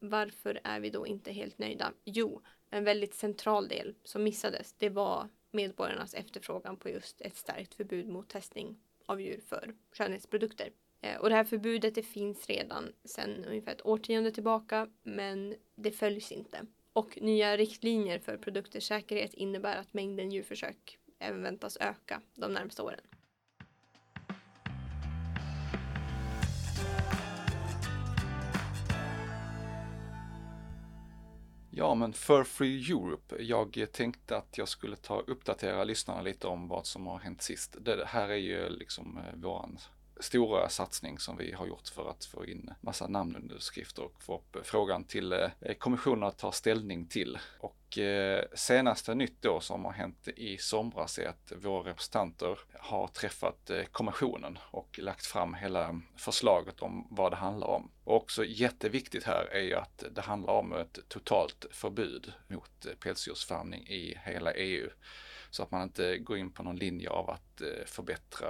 varför 0.00 0.60
är 0.64 0.80
vi 0.80 0.90
då 0.90 1.06
inte 1.06 1.32
helt 1.32 1.58
nöjda? 1.58 1.92
Jo, 2.04 2.42
en 2.70 2.84
väldigt 2.84 3.14
central 3.14 3.68
del 3.68 3.94
som 4.04 4.22
missades, 4.22 4.74
det 4.78 4.88
var 4.88 5.28
medborgarnas 5.50 6.14
efterfrågan 6.14 6.76
på 6.76 6.88
just 6.88 7.20
ett 7.20 7.36
starkt 7.36 7.74
förbud 7.74 8.08
mot 8.08 8.28
testning 8.28 8.78
av 9.06 9.20
djur 9.20 9.40
för 9.46 9.74
skönhetsprodukter. 9.92 10.70
Eh, 11.00 11.16
och 11.16 11.28
det 11.28 11.34
här 11.34 11.44
förbudet 11.44 11.94
det 11.94 12.02
finns 12.02 12.46
redan 12.46 12.92
sedan 13.04 13.44
ungefär 13.44 13.72
ett 13.72 13.86
årtionde 13.86 14.30
tillbaka 14.32 14.88
men 15.02 15.54
det 15.74 15.90
följs 15.90 16.32
inte. 16.32 16.66
Och 16.92 17.18
nya 17.22 17.56
riktlinjer 17.56 18.18
för 18.18 18.36
produkters 18.36 18.88
säkerhet 18.88 19.34
innebär 19.34 19.76
att 19.76 19.94
mängden 19.94 20.30
djurförsök 20.32 20.98
även 21.18 21.42
väntas 21.42 21.76
öka 21.80 22.22
de 22.34 22.52
närmaste 22.52 22.82
åren. 22.82 23.00
Ja, 31.80 31.94
men 31.94 32.12
för 32.12 32.44
Free 32.44 32.90
Europe. 32.90 33.42
Jag 33.42 33.86
tänkte 33.92 34.36
att 34.36 34.58
jag 34.58 34.68
skulle 34.68 34.96
ta 34.96 35.20
uppdatera 35.20 35.84
lyssnarna 35.84 36.22
lite 36.22 36.46
om 36.46 36.68
vad 36.68 36.86
som 36.86 37.06
har 37.06 37.18
hänt 37.18 37.42
sist. 37.42 37.76
Det 37.80 38.04
här 38.06 38.28
är 38.28 38.36
ju 38.36 38.68
liksom 38.68 39.18
eh, 39.18 39.40
våran 39.40 39.78
stora 40.20 40.68
satsning 40.68 41.18
som 41.18 41.36
vi 41.36 41.52
har 41.52 41.66
gjort 41.66 41.88
för 41.88 42.10
att 42.10 42.24
få 42.24 42.46
in 42.46 42.74
massa 42.80 43.06
namnunderskrifter 43.06 44.02
och 44.02 44.22
få 44.22 44.34
upp 44.34 44.66
frågan 44.66 45.04
till 45.04 45.32
eh, 45.32 45.74
kommissionen 45.78 46.22
att 46.22 46.38
ta 46.38 46.52
ställning 46.52 47.06
till. 47.06 47.38
Och 47.58 47.98
eh, 47.98 48.44
senaste 48.54 49.14
nytt 49.14 49.42
då 49.42 49.60
som 49.60 49.84
har 49.84 49.92
hänt 49.92 50.28
i 50.28 50.58
somras 50.58 51.18
är 51.18 51.28
att 51.28 51.52
våra 51.56 51.90
representanter 51.90 52.58
har 52.78 53.06
träffat 53.06 53.70
eh, 53.70 53.84
kommissionen 53.84 54.58
och 54.70 54.98
lagt 54.98 55.26
fram 55.26 55.54
hela 55.54 56.00
förslaget 56.16 56.82
om 56.82 57.06
vad 57.10 57.32
det 57.32 57.36
handlar 57.36 57.68
om. 57.68 57.90
Och 58.04 58.16
också 58.16 58.44
jätteviktigt 58.44 59.24
här 59.24 59.44
är 59.44 59.62
ju 59.62 59.74
att 59.74 60.04
det 60.10 60.20
handlar 60.20 60.54
om 60.54 60.72
ett 60.72 60.98
totalt 61.08 61.66
förbud 61.70 62.32
mot 62.48 62.86
pälsdjursfarmning 63.00 63.86
i 63.86 64.18
hela 64.24 64.52
EU. 64.52 64.90
Så 65.50 65.62
att 65.62 65.70
man 65.70 65.82
inte 65.82 66.18
går 66.18 66.38
in 66.38 66.52
på 66.52 66.62
någon 66.62 66.76
linje 66.76 67.10
av 67.10 67.30
att 67.30 67.62
förbättra 67.86 68.48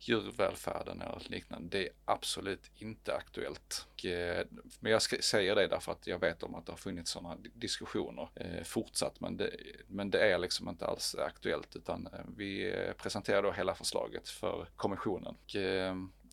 djurvälfärden 0.00 1.00
eller 1.00 1.22
liknande. 1.28 1.78
Det 1.78 1.86
är 1.86 1.92
absolut 2.04 2.70
inte 2.74 3.14
aktuellt. 3.14 3.86
Eh, 4.04 4.46
men 4.80 4.92
jag 4.92 5.02
säger 5.02 5.54
det 5.54 5.66
därför 5.66 5.92
att 5.92 6.06
jag 6.06 6.18
vet 6.18 6.42
om 6.42 6.54
att 6.54 6.66
det 6.66 6.72
har 6.72 6.76
funnits 6.76 7.10
sådana 7.10 7.36
diskussioner 7.54 8.28
eh, 8.34 8.64
fortsatt. 8.64 9.20
Men 9.20 9.36
det, 9.36 9.50
men 9.86 10.10
det 10.10 10.32
är 10.32 10.38
liksom 10.38 10.68
inte 10.68 10.86
alls 10.86 11.14
aktuellt 11.14 11.76
utan 11.76 12.06
eh, 12.06 12.20
vi 12.36 12.74
presenterar 12.98 13.42
då 13.42 13.52
hela 13.52 13.74
förslaget 13.74 14.28
för 14.28 14.68
kommissionen. 14.76 15.36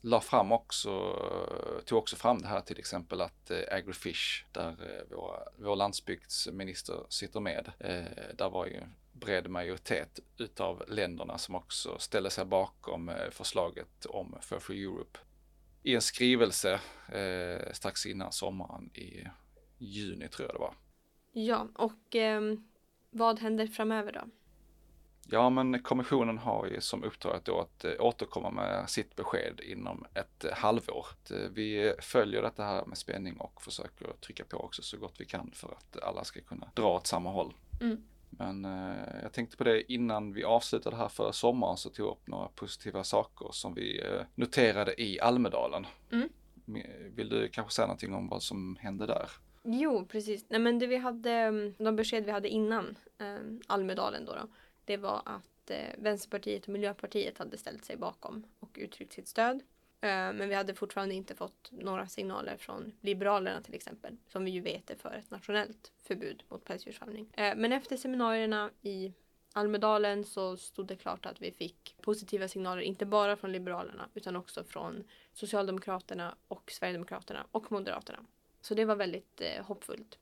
La 0.01 0.21
fram 0.21 0.51
också, 0.51 1.15
tog 1.85 1.97
också 1.97 2.15
fram 2.15 2.41
det 2.41 2.47
här 2.47 2.61
till 2.61 2.79
exempel 2.79 3.21
att 3.21 3.51
Agrifish, 3.71 4.45
där 4.51 5.03
vår, 5.09 5.47
vår 5.57 5.75
landsbygdsminister 5.75 7.05
sitter 7.09 7.39
med, 7.39 7.71
eh, 7.79 8.35
där 8.35 8.49
var 8.49 8.65
ju 8.65 8.81
bred 9.19 9.49
majoritet 9.49 10.19
utav 10.37 10.83
länderna 10.87 11.37
som 11.37 11.55
också 11.55 11.97
ställer 11.99 12.29
sig 12.29 12.45
bakom 12.45 13.09
eh, 13.09 13.29
förslaget 13.31 14.05
om 14.05 14.37
för 14.41 14.59
Free 14.59 14.83
Europe. 14.83 15.19
I 15.83 15.95
en 15.95 16.01
skrivelse 16.01 16.79
eh, 17.11 17.73
strax 17.73 18.05
innan 18.05 18.31
sommaren 18.31 18.89
i 18.93 19.27
juni 19.77 20.27
tror 20.27 20.47
jag 20.47 20.55
det 20.55 20.59
var. 20.59 20.73
Ja, 21.31 21.67
och 21.75 22.15
eh, 22.15 22.41
vad 23.09 23.39
händer 23.39 23.67
framöver 23.67 24.11
då? 24.11 24.21
Ja, 25.27 25.49
men 25.49 25.83
kommissionen 25.83 26.37
har 26.37 26.67
ju 26.67 26.81
som 26.81 27.03
uppdrag 27.03 27.41
då 27.43 27.59
att 27.59 27.85
eh, 27.85 27.91
återkomma 27.99 28.51
med 28.51 28.89
sitt 28.89 29.15
besked 29.15 29.59
inom 29.59 30.05
ett 30.13 30.45
eh, 30.45 30.53
halvår. 30.53 31.07
Vi 31.49 31.93
följer 31.99 32.41
detta 32.41 32.63
här 32.63 32.85
med 32.85 32.97
spänning 32.97 33.37
och 33.37 33.61
försöker 33.61 34.13
trycka 34.21 34.43
på 34.43 34.57
också 34.57 34.81
så 34.81 34.97
gott 34.97 35.15
vi 35.17 35.25
kan 35.25 35.51
för 35.53 35.71
att 35.71 36.03
alla 36.03 36.23
ska 36.23 36.41
kunna 36.41 36.71
dra 36.75 36.95
åt 36.95 37.07
samma 37.07 37.31
håll. 37.31 37.53
Mm. 37.81 38.03
Men 38.37 38.65
eh, 38.65 39.21
jag 39.23 39.33
tänkte 39.33 39.57
på 39.57 39.63
det 39.63 39.93
innan 39.93 40.33
vi 40.33 40.43
avslutade 40.43 40.95
här 40.95 41.07
förra 41.07 41.33
sommaren 41.33 41.77
så 41.77 41.89
tog 41.89 42.05
jag 42.05 42.11
upp 42.11 42.27
några 42.27 42.47
positiva 42.47 43.03
saker 43.03 43.49
som 43.51 43.73
vi 43.73 43.99
eh, 43.99 44.21
noterade 44.35 45.01
i 45.01 45.19
Almedalen. 45.19 45.85
Mm. 46.11 46.29
Vill 47.15 47.29
du 47.29 47.49
kanske 47.49 47.73
säga 47.73 47.87
någonting 47.87 48.13
om 48.13 48.29
vad 48.29 48.43
som 48.43 48.77
hände 48.79 49.05
där? 49.05 49.29
Jo, 49.63 50.05
precis. 50.05 50.45
Nej, 50.49 50.59
men 50.59 50.79
det 50.79 50.87
vi 50.87 50.97
hade, 50.97 51.31
mm, 51.31 51.73
de 51.77 51.95
besked 51.95 52.25
vi 52.25 52.31
hade 52.31 52.49
innan 52.49 52.95
eh, 53.17 53.37
Almedalen 53.67 54.25
då, 54.25 54.31
då 54.31 54.47
det 54.85 54.97
var 54.97 55.21
att 55.25 55.69
eh, 55.71 55.77
Vänsterpartiet 55.97 56.63
och 56.63 56.69
Miljöpartiet 56.69 57.37
hade 57.37 57.57
ställt 57.57 57.85
sig 57.85 57.97
bakom 57.97 58.43
och 58.59 58.77
uttryckt 58.81 59.13
sitt 59.13 59.27
stöd. 59.27 59.61
Eh, 60.05 60.33
men 60.33 60.49
vi 60.49 60.55
hade 60.55 60.73
fortfarande 60.73 61.15
inte 61.15 61.35
fått 61.35 61.71
några 61.71 62.07
signaler 62.07 62.57
från 62.57 62.91
Liberalerna 63.01 63.61
till 63.61 63.73
exempel, 63.73 64.17
som 64.27 64.45
vi 64.45 64.51
ju 64.51 64.61
vet 64.61 64.89
är 64.89 64.95
för 64.95 65.13
ett 65.13 65.31
nationellt 65.31 65.91
förbud 66.03 66.43
mot 66.49 66.65
pälsdjursfarmning. 66.65 67.29
Eh, 67.33 67.55
men 67.55 67.71
efter 67.71 67.97
seminarierna 67.97 68.71
i 68.81 69.13
Almedalen 69.53 70.23
så 70.23 70.57
stod 70.57 70.87
det 70.87 70.95
klart 70.95 71.25
att 71.25 71.41
vi 71.41 71.51
fick 71.51 71.95
positiva 72.01 72.47
signaler, 72.47 72.81
inte 72.81 73.05
bara 73.05 73.35
från 73.35 73.51
Liberalerna 73.51 74.09
utan 74.13 74.35
också 74.35 74.63
från 74.63 75.03
Socialdemokraterna 75.33 76.35
och 76.47 76.71
Sverigedemokraterna 76.71 77.45
och 77.51 77.71
Moderaterna. 77.71 78.19
Så 78.61 78.73
det 78.73 78.85
var 78.85 78.95
väldigt 78.95 79.41
eh, 79.41 79.65
hoppfullt. 79.65 80.19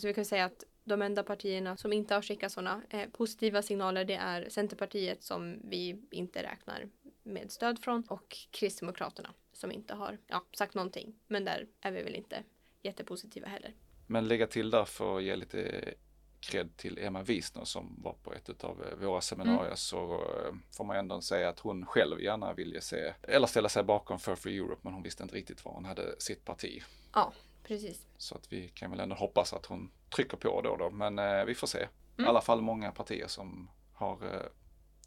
Så 0.00 0.06
vi 0.06 0.14
kan 0.14 0.24
säga 0.24 0.44
att 0.44 0.64
de 0.84 1.02
enda 1.02 1.22
partierna 1.22 1.76
som 1.76 1.92
inte 1.92 2.14
har 2.14 2.22
skickat 2.22 2.52
sådana 2.52 2.82
positiva 3.12 3.62
signaler 3.62 4.04
det 4.04 4.14
är 4.14 4.48
Centerpartiet 4.48 5.22
som 5.22 5.60
vi 5.64 6.02
inte 6.10 6.42
räknar 6.42 6.88
med 7.24 7.52
stöd 7.52 7.78
från 7.78 8.04
och 8.08 8.36
Kristdemokraterna 8.50 9.34
som 9.52 9.72
inte 9.72 9.94
har 9.94 10.18
ja, 10.26 10.44
sagt 10.52 10.74
någonting. 10.74 11.14
Men 11.26 11.44
där 11.44 11.66
är 11.80 11.92
vi 11.92 12.02
väl 12.02 12.14
inte 12.14 12.42
jättepositiva 12.82 13.48
heller. 13.48 13.74
Men 14.06 14.28
lägga 14.28 14.46
till 14.46 14.70
där 14.70 14.84
för 14.84 15.16
att 15.16 15.22
ge 15.22 15.36
lite 15.36 15.94
cred 16.40 16.76
till 16.76 16.98
Emma 16.98 17.22
Wiesner 17.22 17.64
som 17.64 17.94
var 18.02 18.12
på 18.12 18.32
ett 18.32 18.64
av 18.64 18.84
eh, 18.84 18.96
våra 18.96 19.20
seminarier 19.20 19.64
mm. 19.64 19.76
så 19.76 20.14
eh, 20.14 20.54
får 20.76 20.84
man 20.84 20.96
ändå 20.96 21.20
säga 21.20 21.48
att 21.48 21.58
hon 21.58 21.86
själv 21.86 22.20
gärna 22.20 22.52
ville 22.52 22.80
se 22.80 23.12
eller 23.22 23.46
ställa 23.46 23.68
sig 23.68 23.82
bakom 23.82 24.18
For 24.18 24.36
Free 24.36 24.58
Europe 24.58 24.80
men 24.82 24.92
hon 24.92 25.02
visste 25.02 25.22
inte 25.22 25.34
riktigt 25.34 25.64
var 25.64 25.72
hon 25.72 25.84
hade 25.84 26.20
sitt 26.20 26.44
parti. 26.44 26.82
Ja, 27.12 27.32
precis. 27.62 28.06
Så 28.16 28.34
att 28.34 28.52
vi 28.52 28.68
kan 28.68 28.90
väl 28.90 29.00
ändå 29.00 29.16
hoppas 29.16 29.52
att 29.52 29.66
hon 29.66 29.90
trycker 30.16 30.36
på 30.36 30.60
då 30.62 30.76
då 30.76 30.90
men 30.90 31.18
eh, 31.18 31.44
vi 31.44 31.54
får 31.54 31.66
se. 31.66 31.78
Mm. 31.78 32.26
I 32.26 32.28
alla 32.28 32.40
fall 32.40 32.60
många 32.60 32.92
partier 32.92 33.26
som 33.26 33.70
har 33.92 34.34
eh, 34.34 34.46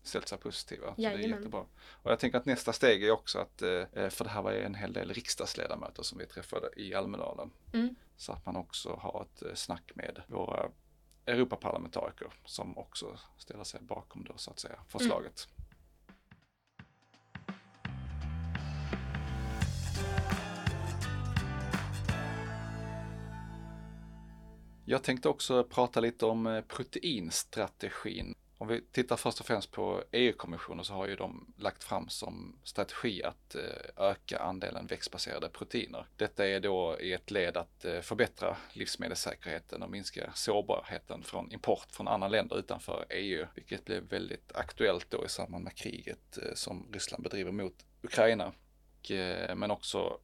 ställt 0.07 0.27
sig 0.27 0.37
positiva. 0.37 0.95
Så 0.95 1.01
det 1.01 1.07
är 1.07 1.17
jättebra. 1.17 1.65
Och 2.03 2.11
jag 2.11 2.19
tänker 2.19 2.37
att 2.37 2.45
nästa 2.45 2.73
steg 2.73 3.03
är 3.03 3.11
också 3.11 3.39
att, 3.39 3.61
eh, 3.61 4.09
för 4.09 4.23
det 4.23 4.29
här 4.29 4.41
var 4.41 4.51
en 4.51 4.75
hel 4.75 4.93
del 4.93 5.13
riksdagsledamöter 5.13 6.03
som 6.03 6.17
vi 6.17 6.25
träffade 6.25 6.69
i 6.75 6.93
Almedalen. 6.93 7.51
Mm. 7.73 7.95
Så 8.17 8.31
att 8.31 8.45
man 8.45 8.55
också 8.55 8.99
har 9.01 9.21
ett 9.21 9.41
eh, 9.41 9.53
snack 9.53 9.91
med 9.95 10.21
våra 10.27 10.69
Europaparlamentariker 11.25 12.27
som 12.45 12.77
också 12.77 13.19
ställer 13.37 13.63
sig 13.63 13.81
bakom 13.81 14.23
då 14.23 14.33
så 14.37 14.51
att 14.51 14.59
säga 14.59 14.79
förslaget. 14.87 15.47
Mm. 15.47 15.67
Jag 24.89 25.03
tänkte 25.03 25.29
också 25.29 25.63
prata 25.63 25.99
lite 25.99 26.25
om 26.25 26.47
eh, 26.47 26.61
proteinstrategin. 26.61 28.35
Om 28.59 28.67
vi 28.67 28.81
tittar 28.81 29.17
först 29.17 29.39
och 29.39 29.45
främst 29.45 29.71
på 29.71 30.03
EU-kommissionen 30.11 30.85
så 30.85 30.93
har 30.93 31.07
ju 31.07 31.15
de 31.15 31.53
lagt 31.57 31.83
fram 31.83 32.09
som 32.09 32.59
strategi 32.63 33.23
att 33.23 33.55
eh, 33.55 34.05
öka 34.05 34.39
andelen 34.39 34.87
växtbaserade 34.87 35.49
proteiner. 35.49 36.05
Detta 36.15 36.47
är 36.47 36.59
då 36.59 36.99
i 36.99 37.13
ett 37.13 37.31
led 37.31 37.57
att 37.57 37.85
eh, 37.85 38.01
förbättra 38.01 38.57
livsmedelssäkerheten 38.73 39.83
och 39.83 39.89
minska 39.89 40.31
sårbarheten 40.33 41.23
från 41.23 41.51
import 41.51 41.87
från 41.91 42.07
andra 42.07 42.27
länder 42.27 42.59
utanför 42.59 43.05
EU, 43.09 43.45
vilket 43.55 43.85
blev 43.85 44.03
väldigt 44.03 44.55
aktuellt 44.55 45.07
då 45.09 45.25
i 45.25 45.29
samband 45.29 45.63
med 45.63 45.75
kriget 45.75 46.37
eh, 46.37 46.53
som 46.53 46.87
Ryssland 46.93 47.23
bedriver 47.23 47.51
mot 47.51 47.85
Ukraina. 48.01 48.53
Men 49.55 49.71
också 49.71 50.19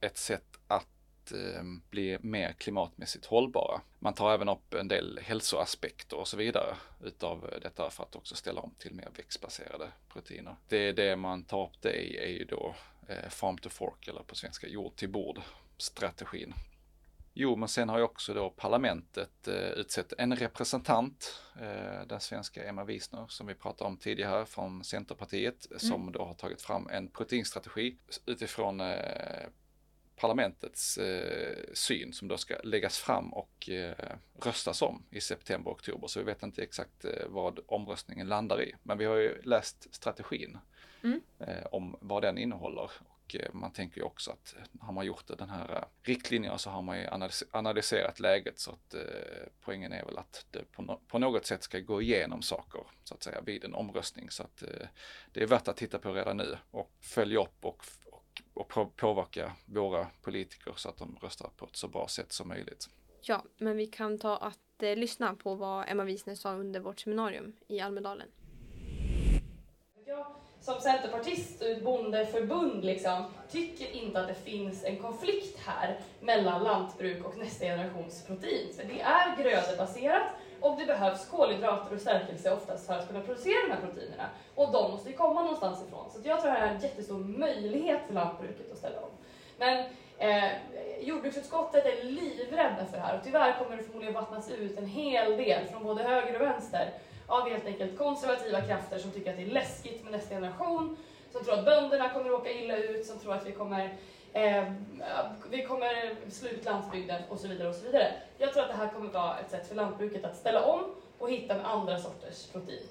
ett 0.00 0.18
sätt 0.18 0.58
att 0.66 0.93
eh, 1.32 1.62
bli 1.90 2.18
mer 2.20 2.52
klimatmässigt 2.52 3.26
hållbara. 3.26 3.80
Man 3.98 4.14
tar 4.14 4.34
även 4.34 4.48
upp 4.48 4.74
en 4.74 4.88
del 4.88 5.20
hälsoaspekter 5.22 6.16
och 6.16 6.28
så 6.28 6.36
vidare 6.36 6.76
utav 7.04 7.50
detta 7.62 7.90
för 7.90 8.02
att 8.02 8.16
också 8.16 8.34
ställa 8.36 8.60
om 8.60 8.74
till 8.78 8.94
mer 8.94 9.08
växtbaserade 9.16 9.88
proteiner. 10.08 10.56
Det 10.68 10.88
är 10.88 10.92
det 10.92 11.16
man 11.16 11.44
tar 11.44 11.64
upp 11.64 11.82
det 11.82 11.92
i 11.92 12.16
är 12.16 12.38
ju 12.38 12.44
då 12.44 12.74
eh, 13.08 13.28
farm 13.28 13.58
to 13.58 13.68
fork 13.68 14.08
eller 14.08 14.22
på 14.22 14.34
svenska 14.34 14.66
jord 14.66 14.96
till 14.96 15.08
bord 15.08 15.40
strategin. 15.78 16.54
Jo, 17.36 17.56
men 17.56 17.68
sen 17.68 17.88
har 17.88 17.98
ju 17.98 18.04
också 18.04 18.34
då 18.34 18.50
parlamentet 18.50 19.48
eh, 19.48 19.54
utsett 19.54 20.12
en 20.18 20.36
representant, 20.36 21.42
eh, 21.60 22.06
den 22.06 22.20
svenska 22.20 22.64
Emma 22.64 22.84
Wiesner 22.84 23.26
som 23.28 23.46
vi 23.46 23.54
pratade 23.54 23.88
om 23.88 23.96
tidigare 23.96 24.46
från 24.46 24.84
Centerpartiet, 24.84 25.66
mm. 25.70 25.78
som 25.78 26.12
då 26.12 26.24
har 26.24 26.34
tagit 26.34 26.62
fram 26.62 26.88
en 26.88 27.08
proteinstrategi 27.08 27.96
utifrån 28.26 28.80
eh, 28.80 29.46
parlamentets 30.16 30.98
eh, 30.98 31.56
syn 31.72 32.12
som 32.12 32.28
då 32.28 32.36
ska 32.36 32.56
läggas 32.62 32.98
fram 32.98 33.32
och 33.32 33.68
eh, 33.68 34.16
röstas 34.42 34.82
om 34.82 35.02
i 35.10 35.20
september 35.20 35.70
och 35.70 35.76
oktober. 35.76 36.08
Så 36.08 36.18
vi 36.18 36.24
vet 36.24 36.42
inte 36.42 36.62
exakt 36.62 37.04
eh, 37.04 37.26
vad 37.28 37.60
omröstningen 37.66 38.28
landar 38.28 38.62
i. 38.62 38.74
Men 38.82 38.98
vi 38.98 39.04
har 39.04 39.16
ju 39.16 39.42
läst 39.42 39.94
strategin 39.94 40.58
mm. 41.04 41.20
Eh, 41.38 41.66
om 41.72 41.96
vad 42.00 42.22
den 42.22 42.38
innehåller. 42.38 42.90
Och 43.00 43.36
eh, 43.36 43.52
man 43.52 43.72
tänker 43.72 43.96
ju 43.96 44.02
också 44.02 44.30
att 44.30 44.54
har 44.80 44.92
man 44.92 45.06
gjort 45.06 45.38
den 45.38 45.50
här 45.50 45.76
eh, 45.76 45.84
riktlinjerna 46.02 46.58
så 46.58 46.70
har 46.70 46.82
man 46.82 46.98
ju 46.98 47.06
analyserat 47.50 48.20
läget 48.20 48.58
så 48.58 48.70
att 48.70 48.94
poängen 49.60 49.92
är 49.92 50.04
väl 50.04 50.18
att 50.18 50.46
det 50.50 50.72
på, 50.72 50.82
no 50.82 51.00
på, 51.08 51.18
något 51.18 51.46
sätt 51.46 51.62
ska 51.62 51.80
gå 51.80 52.02
igenom 52.02 52.42
saker 52.42 52.80
så 53.04 53.14
att 53.14 53.22
säga 53.22 53.40
vid 53.40 53.64
en 53.64 53.74
omröstning. 53.74 54.30
Så 54.30 54.42
att 54.42 54.62
det 55.32 55.42
är 55.42 55.46
värt 55.46 55.68
att 55.68 55.76
titta 55.76 55.98
på 55.98 56.12
redan 56.12 56.36
nu 56.36 56.58
och 56.70 56.90
följa 57.00 57.40
upp 57.40 57.64
och 57.64 57.84
och 58.54 58.96
påverka 58.96 59.52
våra 59.66 60.06
politiker 60.22 60.72
så 60.76 60.88
att 60.88 60.96
de 60.96 61.16
röstar 61.22 61.50
på 61.56 61.66
ett 61.66 61.76
så 61.76 61.88
bra 61.88 62.08
sätt 62.08 62.32
som 62.32 62.48
möjligt. 62.48 62.88
Ja, 63.20 63.44
men 63.56 63.76
vi 63.76 63.86
kan 63.86 64.18
ta 64.18 64.36
att 64.36 64.82
eh, 64.82 64.96
lyssna 64.96 65.34
på 65.34 65.54
vad 65.54 65.88
Emma 65.88 66.04
Wiesner 66.04 66.34
sa 66.34 66.52
under 66.52 66.80
vårt 66.80 67.00
seminarium 67.00 67.52
i 67.68 67.80
Almedalen. 67.80 68.28
Jag 70.06 70.26
som 70.64 70.80
centerpartist 70.80 71.62
och 71.62 71.68
ett 71.68 71.84
bondeförbund 71.84 72.84
liksom, 72.84 73.24
tycker 73.50 73.90
inte 73.90 74.20
att 74.20 74.28
det 74.28 74.34
finns 74.34 74.84
en 74.84 74.98
konflikt 74.98 75.58
här 75.66 76.00
mellan 76.20 76.64
lantbruk 76.64 77.24
och 77.24 77.38
nästa 77.38 77.64
generations 77.64 78.26
protein. 78.26 78.74
För 78.76 78.84
det 78.84 79.00
är 79.00 79.42
grödebaserat 79.42 80.22
och 80.64 80.78
det 80.78 80.86
behövs 80.86 81.26
kolhydrater 81.26 81.94
och 81.94 82.00
stärkelse 82.00 82.54
oftast 82.54 82.86
för 82.86 82.94
att 82.94 83.08
kunna 83.08 83.20
producera 83.20 83.66
de 83.68 83.72
här 83.74 83.80
proteinerna. 83.80 84.28
Och 84.54 84.72
de 84.72 84.90
måste 84.90 85.10
ju 85.10 85.16
komma 85.16 85.42
någonstans 85.42 85.82
ifrån. 85.86 86.10
Så 86.10 86.18
jag 86.24 86.40
tror 86.40 86.50
att 86.50 86.56
det 86.56 86.60
här 86.60 86.68
är 86.68 86.74
en 86.74 86.80
jättestor 86.80 87.18
möjlighet 87.18 88.00
för 88.06 88.14
lantbruket 88.14 88.72
att 88.72 88.78
ställa 88.78 88.96
om. 88.96 89.10
Men 89.58 89.84
eh, 90.18 90.50
jordbruksutskottet 91.00 91.86
är 91.86 92.04
livrädda 92.04 92.86
för 92.90 92.96
det 92.96 93.02
här 93.02 93.16
och 93.18 93.24
tyvärr 93.24 93.58
kommer 93.58 93.76
det 93.76 93.82
förmodligen 93.82 94.14
vattnas 94.14 94.50
ut 94.50 94.78
en 94.78 94.86
hel 94.86 95.36
del 95.36 95.66
från 95.66 95.82
både 95.82 96.02
höger 96.02 96.34
och 96.34 96.46
vänster 96.46 96.92
av 97.26 97.48
helt 97.48 97.66
enkelt 97.66 97.98
konservativa 97.98 98.60
krafter 98.60 98.98
som 98.98 99.10
tycker 99.10 99.30
att 99.30 99.36
det 99.36 99.42
är 99.42 99.50
läskigt 99.50 100.04
med 100.04 100.12
nästa 100.12 100.34
generation, 100.34 100.96
som 101.32 101.44
tror 101.44 101.54
att 101.54 101.64
bönderna 101.64 102.08
kommer 102.08 102.30
att 102.30 102.40
åka 102.40 102.52
illa 102.52 102.76
ut, 102.76 103.06
som 103.06 103.18
tror 103.18 103.34
att 103.34 103.46
vi 103.46 103.52
kommer 103.52 103.92
Eh, 104.34 104.64
vi 105.50 105.62
kommer 105.62 106.30
slå 106.30 106.48
ut 106.48 106.64
landsbygden 106.64 107.22
och 107.28 107.38
så 107.38 107.48
vidare. 107.48 107.68
och 107.68 107.74
så 107.74 107.84
vidare. 107.84 108.12
Jag 108.38 108.52
tror 108.52 108.62
att 108.62 108.68
det 108.68 108.76
här 108.76 108.88
kommer 108.88 109.10
vara 109.10 109.38
ett 109.38 109.50
sätt 109.50 109.68
för 109.68 109.74
lantbruket 109.74 110.24
att 110.24 110.36
ställa 110.36 110.64
om 110.64 110.80
och 111.18 111.30
hitta 111.30 111.62
andra 111.62 111.98
sorters 111.98 112.46
protein. 112.46 112.86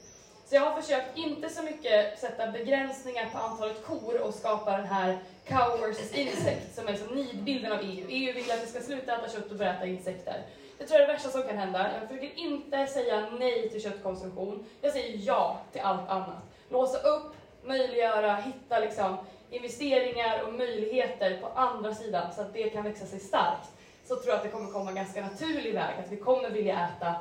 Så 0.45 0.55
jag 0.55 0.61
har 0.61 0.81
försökt 0.81 1.17
inte 1.17 1.49
så 1.49 1.63
mycket 1.63 2.19
sätta 2.19 2.51
begränsningar 2.51 3.29
på 3.29 3.37
antalet 3.37 3.85
kor 3.85 4.21
och 4.21 4.33
skapa 4.33 4.77
den 4.77 4.85
här 4.85 5.17
cow 5.47 5.87
versus 5.87 6.13
insect 6.13 6.75
som 6.75 6.87
är 6.87 6.95
som 6.95 7.15
nidbilden 7.15 7.71
av 7.71 7.79
EU. 7.81 8.05
EU 8.09 8.33
vill 8.33 8.51
att 8.51 8.63
vi 8.63 8.67
ska 8.67 8.81
sluta 8.81 9.15
äta 9.15 9.29
kött 9.29 9.51
och 9.51 9.57
börja 9.57 9.73
äta 9.73 9.85
insekter. 9.85 10.41
Det 10.77 10.85
tror 10.85 10.99
jag 10.99 11.03
är 11.03 11.07
det 11.07 11.13
värsta 11.13 11.29
som 11.29 11.43
kan 11.43 11.57
hända. 11.57 11.91
Jag 11.99 12.09
försöker 12.09 12.39
inte 12.39 12.87
säga 12.87 13.29
nej 13.39 13.69
till 13.69 13.81
köttkonsumtion. 13.81 14.65
Jag 14.81 14.91
säger 14.91 15.17
ja 15.27 15.59
till 15.71 15.81
allt 15.81 16.09
annat. 16.09 16.43
Låsa 16.69 16.97
upp, 16.97 17.35
möjliggöra, 17.63 18.35
hitta 18.35 18.79
liksom 18.79 19.17
investeringar 19.53 20.43
och 20.43 20.53
möjligheter 20.53 21.39
på 21.41 21.47
andra 21.47 21.95
sidan 21.95 22.33
så 22.33 22.41
att 22.41 22.53
det 22.53 22.69
kan 22.69 22.83
växa 22.83 23.05
sig 23.05 23.19
starkt 23.19 23.69
så 24.05 24.15
tror 24.15 24.27
jag 24.27 24.35
att 24.37 24.43
det 24.43 24.49
kommer 24.49 24.71
komma 24.71 24.89
en 24.89 24.95
ganska 24.95 25.21
naturlig 25.21 25.73
väg 25.73 25.99
att 25.99 26.11
vi 26.11 26.17
kommer 26.17 26.49
vilja 26.49 26.87
äta 26.87 27.15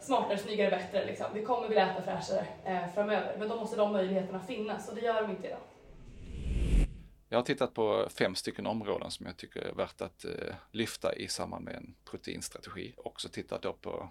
smartare, 0.00 0.38
snyggare, 0.38 0.70
bättre. 0.70 1.06
Liksom. 1.06 1.26
Vi 1.34 1.42
kommer 1.42 1.68
vilja 1.68 1.90
äta 1.90 2.02
fräschare 2.02 2.46
eh, 2.64 2.94
framöver 2.94 3.36
men 3.38 3.48
då 3.48 3.56
måste 3.56 3.76
de 3.76 3.92
möjligheterna 3.92 4.40
finnas 4.40 4.88
och 4.88 4.94
det 4.94 5.00
gör 5.00 5.22
de 5.22 5.30
inte 5.30 5.46
idag. 5.46 5.60
Jag 7.28 7.38
har 7.38 7.44
tittat 7.44 7.74
på 7.74 8.08
fem 8.18 8.34
stycken 8.34 8.66
områden 8.66 9.10
som 9.10 9.26
jag 9.26 9.36
tycker 9.36 9.60
är 9.60 9.72
värt 9.72 10.00
att 10.00 10.24
eh, 10.24 10.54
lyfta 10.70 11.14
i 11.14 11.28
samband 11.28 11.64
med 11.64 11.74
en 11.74 11.94
proteinstrategi. 12.04 12.94
Också 12.96 13.28
tittat 13.28 13.62
då 13.62 13.72
på 13.72 14.08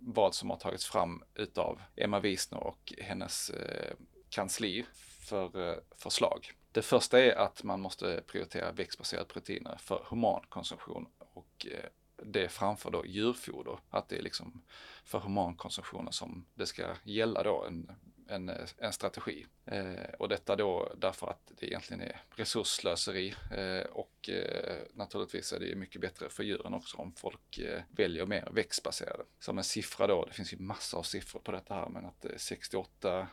vad 0.00 0.34
som 0.34 0.50
har 0.50 0.56
tagits 0.56 0.86
fram 0.86 1.22
utav 1.34 1.80
Emma 1.96 2.20
Wiesner 2.20 2.60
och 2.60 2.92
hennes 2.98 3.50
eh, 3.50 3.94
kansli 4.28 4.84
för 5.28 5.68
eh, 5.68 5.78
förslag. 5.96 6.52
Det 6.78 6.82
första 6.82 7.20
är 7.20 7.34
att 7.34 7.62
man 7.62 7.80
måste 7.80 8.22
prioritera 8.26 8.72
växtbaserade 8.72 9.28
proteiner 9.28 9.76
för 9.76 10.06
humankonsumtion 10.08 11.06
och 11.18 11.66
eh, 11.70 11.90
det 12.22 12.48
framför 12.48 12.90
då 12.90 13.06
djurfoder, 13.06 13.78
att 13.90 14.08
det 14.08 14.18
är 14.18 14.22
liksom 14.22 14.62
för 15.04 15.18
humankonsumtionen 15.18 16.12
som 16.12 16.46
det 16.54 16.66
ska 16.66 16.94
gälla 17.04 17.42
då 17.42 17.64
en, 17.64 17.90
en, 18.28 18.52
en 18.78 18.92
strategi. 18.92 19.46
Eh, 19.64 20.14
och 20.18 20.28
detta 20.28 20.56
då 20.56 20.92
därför 20.96 21.26
att 21.26 21.52
det 21.60 21.66
egentligen 21.66 22.02
är 22.02 22.20
resursslöseri 22.30 23.34
eh, 23.50 23.86
och 23.90 24.28
eh, 24.28 24.76
naturligtvis 24.94 25.52
är 25.52 25.60
det 25.60 25.76
mycket 25.76 26.00
bättre 26.00 26.28
för 26.28 26.42
djuren 26.42 26.74
också 26.74 26.96
om 26.96 27.12
folk 27.12 27.58
eh, 27.58 27.82
väljer 27.90 28.26
mer 28.26 28.48
växtbaserade. 28.52 29.24
Som 29.38 29.58
en 29.58 29.64
siffra 29.64 30.06
då, 30.06 30.24
det 30.24 30.32
finns 30.32 30.52
ju 30.52 30.58
massor 30.58 30.98
av 30.98 31.02
siffror 31.02 31.40
på 31.40 31.52
detta 31.52 31.74
här, 31.74 31.88
men 31.88 32.06
att 32.06 32.24
eh, 32.24 32.30
68 32.36 33.28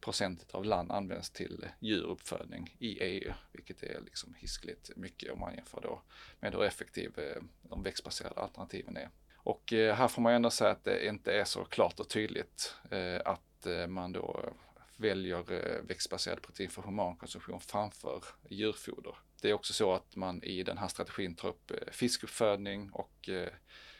procentet 0.00 0.54
av 0.54 0.64
land 0.64 0.92
används 0.92 1.30
till 1.30 1.68
djuruppfödning 1.80 2.76
i 2.78 3.02
EU, 3.02 3.32
vilket 3.52 3.82
är 3.82 4.00
liksom 4.00 4.34
hiskligt 4.34 4.90
mycket 4.96 5.32
om 5.32 5.40
man 5.40 5.54
jämför 5.54 5.80
då 5.80 6.02
med 6.40 6.54
hur 6.54 6.64
effektiv 6.64 7.18
eh, 7.18 7.42
de 7.62 7.82
växtbaserade 7.82 8.40
alternativen 8.40 8.96
är. 8.96 9.10
Och 9.36 9.72
eh, 9.72 9.94
här 9.94 10.08
får 10.08 10.22
man 10.22 10.32
ju 10.32 10.36
ändå 10.36 10.50
säga 10.50 10.70
att 10.70 10.84
det 10.84 11.06
inte 11.06 11.32
är 11.32 11.44
så 11.44 11.64
klart 11.64 12.00
och 12.00 12.08
tydligt 12.08 12.74
eh, 12.90 13.20
att 13.24 13.44
man 13.88 14.12
då 14.12 14.52
väljer 14.96 15.42
växtbaserad 15.82 16.42
protein 16.42 16.70
för 16.70 16.82
humankonsumtion 16.82 17.60
framför 17.60 18.24
djurfoder. 18.50 19.14
Det 19.42 19.50
är 19.50 19.54
också 19.54 19.72
så 19.72 19.94
att 19.94 20.16
man 20.16 20.42
i 20.42 20.62
den 20.62 20.78
här 20.78 20.88
strategin 20.88 21.34
tar 21.34 21.48
upp 21.48 21.72
fiskuppfödning 21.90 22.90
och 22.92 23.28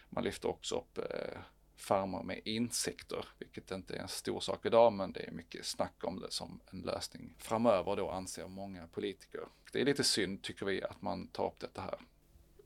man 0.09 0.25
lyfter 0.25 0.49
också 0.49 0.77
upp 0.77 0.99
farmar 1.79 2.23
med 2.23 2.41
insekter, 2.45 3.25
vilket 3.39 3.71
inte 3.71 3.95
är 3.95 3.99
en 3.99 4.09
stor 4.09 4.41
sak 4.41 4.67
idag, 4.67 4.93
men 4.93 5.13
det 5.13 5.21
är 5.21 5.31
mycket 5.31 5.67
snack 5.67 6.05
om 6.05 6.21
det 6.21 6.31
som 6.31 6.61
en 6.71 6.81
lösning 6.81 7.35
framöver 7.39 7.97
då 7.97 8.11
anser 8.11 8.49
många 8.49 8.87
politiker. 8.87 9.41
Det 9.73 9.81
är 9.81 9.85
lite 9.85 10.05
synd 10.05 10.43
tycker 10.43 10.67
vi 10.67 10.83
att 10.83 11.03
man 11.03 11.29
tar 11.29 11.47
upp 11.47 11.61
detta 11.61 11.81
här. 11.81 11.99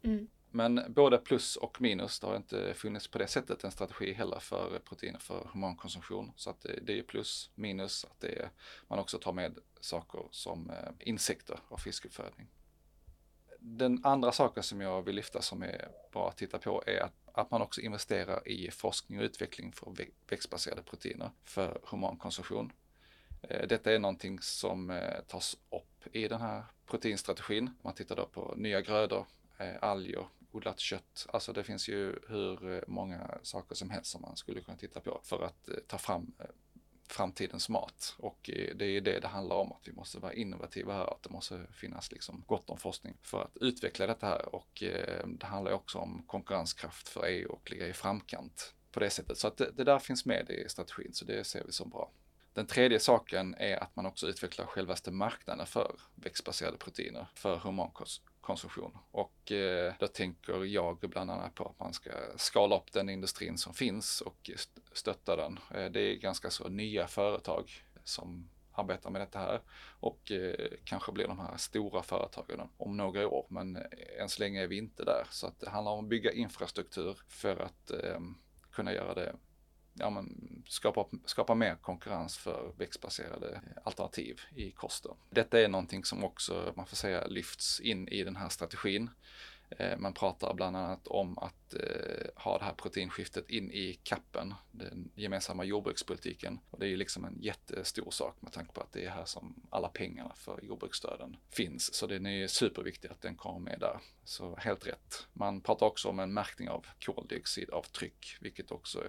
Mm. 0.03 0.29
Men 0.51 0.85
både 0.89 1.19
plus 1.19 1.57
och 1.57 1.81
minus, 1.81 2.21
det 2.21 2.27
har 2.27 2.37
inte 2.37 2.75
funnits 2.75 3.09
på 3.09 3.19
det 3.19 3.27
sättet 3.27 3.65
en 3.65 3.71
strategi 3.71 4.13
heller 4.13 4.39
för 4.39 4.79
proteiner 4.79 5.19
för 5.19 5.49
humankonsumtion. 5.53 6.33
Så 6.37 6.51
att 6.51 6.61
det, 6.61 6.81
det 6.83 6.99
är 6.99 7.03
plus, 7.03 7.51
minus 7.55 8.05
att 8.05 8.21
det 8.21 8.39
är, 8.39 8.51
man 8.89 8.99
också 8.99 9.19
tar 9.19 9.33
med 9.33 9.59
saker 9.81 10.21
som 10.31 10.71
eh, 10.71 10.91
insekter 11.01 11.59
och 11.69 11.81
fiskuppfödning. 11.81 12.49
Den 13.59 14.01
andra 14.05 14.33
saken 14.33 14.63
som 14.63 14.81
jag 14.81 15.03
vill 15.03 15.15
lyfta 15.15 15.43
som 15.43 15.63
är 15.63 15.89
bra 16.13 16.29
att 16.29 16.37
titta 16.37 16.59
på 16.59 16.83
är 16.87 17.01
att 17.01 17.22
att 17.33 17.51
man 17.51 17.63
också 17.63 17.81
investerar 17.81 18.49
i 18.49 18.71
forskning 18.71 19.19
och 19.19 19.25
utveckling 19.25 19.73
för 19.73 19.95
växtbaserade 20.29 20.83
proteiner 20.83 21.31
för 21.45 21.81
humankonsumtion. 21.85 22.73
Eh, 23.43 23.67
detta 23.67 23.93
är 23.93 23.99
någonting 23.99 24.41
som 24.41 24.91
eh, 24.91 25.21
tas 25.29 25.57
upp 25.71 26.17
i 26.17 26.29
den 26.29 26.41
här 26.41 26.65
proteinstrategin. 26.87 27.71
Man 27.83 27.95
tittar 27.95 28.17
då 28.17 28.27
på 28.27 28.55
nya 28.57 28.81
grödor, 28.81 29.27
eh, 29.59 29.75
alger, 29.81 30.27
odlat 30.53 30.81
kött. 30.81 31.27
Alltså 31.33 31.53
det 31.53 31.65
finns 31.65 31.89
ju 31.89 32.19
hur 32.29 32.85
många 32.89 33.39
saker 33.43 33.75
som 33.75 33.91
helst 33.91 34.11
som 34.11 34.23
man 34.23 34.37
skulle 34.37 34.61
kunna 34.61 34.77
titta 34.77 35.01
på 35.01 35.21
för 35.23 35.45
att 35.45 35.69
ta 35.87 35.99
fram 35.99 36.33
framtidens 37.15 37.69
mat. 37.69 38.15
Och 38.19 38.51
eh, 38.53 38.77
det 38.77 38.85
är 38.85 39.01
det 39.01 39.21
det 39.21 39.29
handlar 39.29 39.57
om, 39.57 39.73
att 39.73 39.89
vi 39.89 39.93
måste 39.93 40.19
vara 40.19 40.33
innovativa 40.33 40.95
här, 40.95 41.15
att 41.15 41.23
det 41.23 41.31
måste 41.31 41.67
finnas 41.73 42.13
liksom 42.13 42.45
gott 42.47 42.71
om 42.71 42.79
forskning 42.79 43.17
för 43.23 43.43
att 43.43 43.57
utveckla 43.61 44.07
detta 44.07 44.27
här. 44.27 44.55
Och 44.55 44.83
eh, 44.83 45.27
det 45.27 45.47
handlar 45.47 45.73
också 45.73 45.99
om 45.99 46.23
konkurrenskraft 46.27 47.09
för 47.09 47.27
EU 47.27 47.53
och 47.53 47.71
ligga 47.71 47.87
i 47.87 47.93
framkant 47.93 48.75
på 48.93 49.01
det 49.01 49.11
sättet. 49.11 49.39
Så 49.39 49.49
att 49.49 49.57
det, 49.57 49.71
det 49.77 49.85
där 49.85 49.99
finns 49.99 50.25
med 50.25 50.51
i 50.51 50.69
strategin, 50.69 51.13
så 51.13 51.25
det 51.25 51.45
ser 51.45 51.65
vi 51.65 51.73
som 51.73 51.91
bra. 51.91 52.11
Den 52.55 52.67
tredje 52.67 53.01
saken 53.01 53.55
är 53.55 53.77
att 53.77 53.97
man 53.97 54.07
också 54.07 54.27
utvecklar 54.27 54.67
självaste 54.67 55.11
marknaden 55.11 55.67
för 55.67 56.01
växtbaserade 56.15 56.77
proteiner 56.77 57.27
för 57.35 57.57
humankost 57.57 58.23
konsumtion. 58.43 58.99
Och 59.11 59.53
eh, 59.53 59.95
då 59.99 60.07
tänker 60.07 60.65
jag 60.65 60.99
bland 60.99 61.31
annat 61.31 61.55
på 61.55 61.65
att 61.65 61.79
man 61.79 61.93
ska 61.93 62.11
skala 62.37 62.77
upp 62.77 62.93
den 62.93 63.09
industrin 63.09 63.59
som 63.59 63.75
finns 63.75 64.21
och 64.21 64.51
stötta 64.93 65.37
den. 65.37 65.59
Eh, 65.75 65.91
det 65.91 66.01
är 66.01 66.15
ganska 66.15 66.51
så 66.51 66.69
nya 66.69 67.07
företag 67.07 67.71
som 68.05 68.49
arbetar 68.73 69.11
med 69.11 69.21
detta 69.21 69.39
här 69.39 69.61
och 70.01 70.33
eh, 70.33 70.71
kanske 70.85 71.13
blir 71.13 71.29
de 71.29 71.39
här 71.39 71.57
stora 71.57 72.03
företagen 72.03 72.69
om 72.77 72.97
några 72.97 73.29
år. 73.29 73.47
Men 73.49 73.77
eh, 73.77 73.83
än 74.21 74.29
så 74.29 74.43
länge 74.43 74.63
är 74.63 74.67
vi 74.67 74.79
inte 74.79 75.05
där 75.05 75.27
så 75.31 75.47
att 75.47 75.61
det 75.61 75.71
handlar 75.71 75.93
om 75.93 76.05
att 76.05 76.11
bygga 76.11 76.33
infrastruktur 76.33 77.19
för 77.29 77.57
att 77.57 77.91
eh, 77.91 78.21
kunna 78.71 78.93
göra 78.93 79.15
det 79.15 79.35
ja, 79.95 80.11
men, 80.11 80.63
skapa, 80.69 81.07
skapa 81.25 81.55
mer 81.55 81.77
konkurrens 81.77 82.37
för 82.37 82.73
växtbaserade 82.79 83.61
alternativ 83.85 84.41
i 84.57 84.71
kosten. 84.71 85.13
Detta 85.31 85.61
är 85.61 85.69
någonting 85.69 86.05
som 86.05 86.25
också, 86.25 86.73
man 86.77 86.87
får 86.87 86.97
säga, 86.97 87.27
lyfts 87.27 87.81
in 87.81 88.09
i 88.09 88.25
den 88.25 88.37
här 88.37 88.49
strategin. 88.49 89.11
Eh, 89.79 89.99
man 89.99 90.15
pratar 90.15 90.55
bland 90.55 90.77
annat 90.77 91.09
om 91.09 91.39
att 91.39 91.75
eh, 91.75 92.27
ha 92.37 92.59
det 92.59 92.65
här 92.65 92.75
proteinskiftet 92.75 93.51
in 93.51 93.71
i 93.71 94.01
kappen, 94.03 94.55
den 94.71 95.11
gemensamma 95.15 95.65
jordbrukspolitiken. 95.65 96.61
Och 96.71 96.79
det 96.79 96.87
är 96.87 96.91
ju 96.91 96.97
liksom 96.97 97.25
en 97.25 97.39
jättestor 97.41 98.11
sak 98.11 98.37
med 98.41 98.53
tanke 98.53 98.73
på 98.73 98.81
att 98.81 98.93
det 98.93 99.05
är 99.05 99.11
här 99.11 99.25
som 99.25 99.63
alla 99.71 99.89
pengarna 99.89 100.35
för 100.35 100.61
jordbruksstöden 100.63 101.37
finns. 101.51 101.95
Så 101.95 102.07
det 102.07 102.17
är 102.17 102.47
superviktigt 102.47 103.13
att 103.13 103.23
den 103.23 103.37
kommer 103.37 103.61
med 103.61 103.81
där. 103.81 104.01
Så 104.25 104.57
helt 104.57 104.87
rätt. 104.87 105.27
Man 105.33 105.61
pratar 105.61 105.87
också 105.87 106.09
om 106.09 106.19
en 106.19 106.33
märkning 106.33 106.69
av 106.69 106.87
koldioxidavtryck, 107.07 108.37
vilket 108.41 108.71
också 108.71 109.03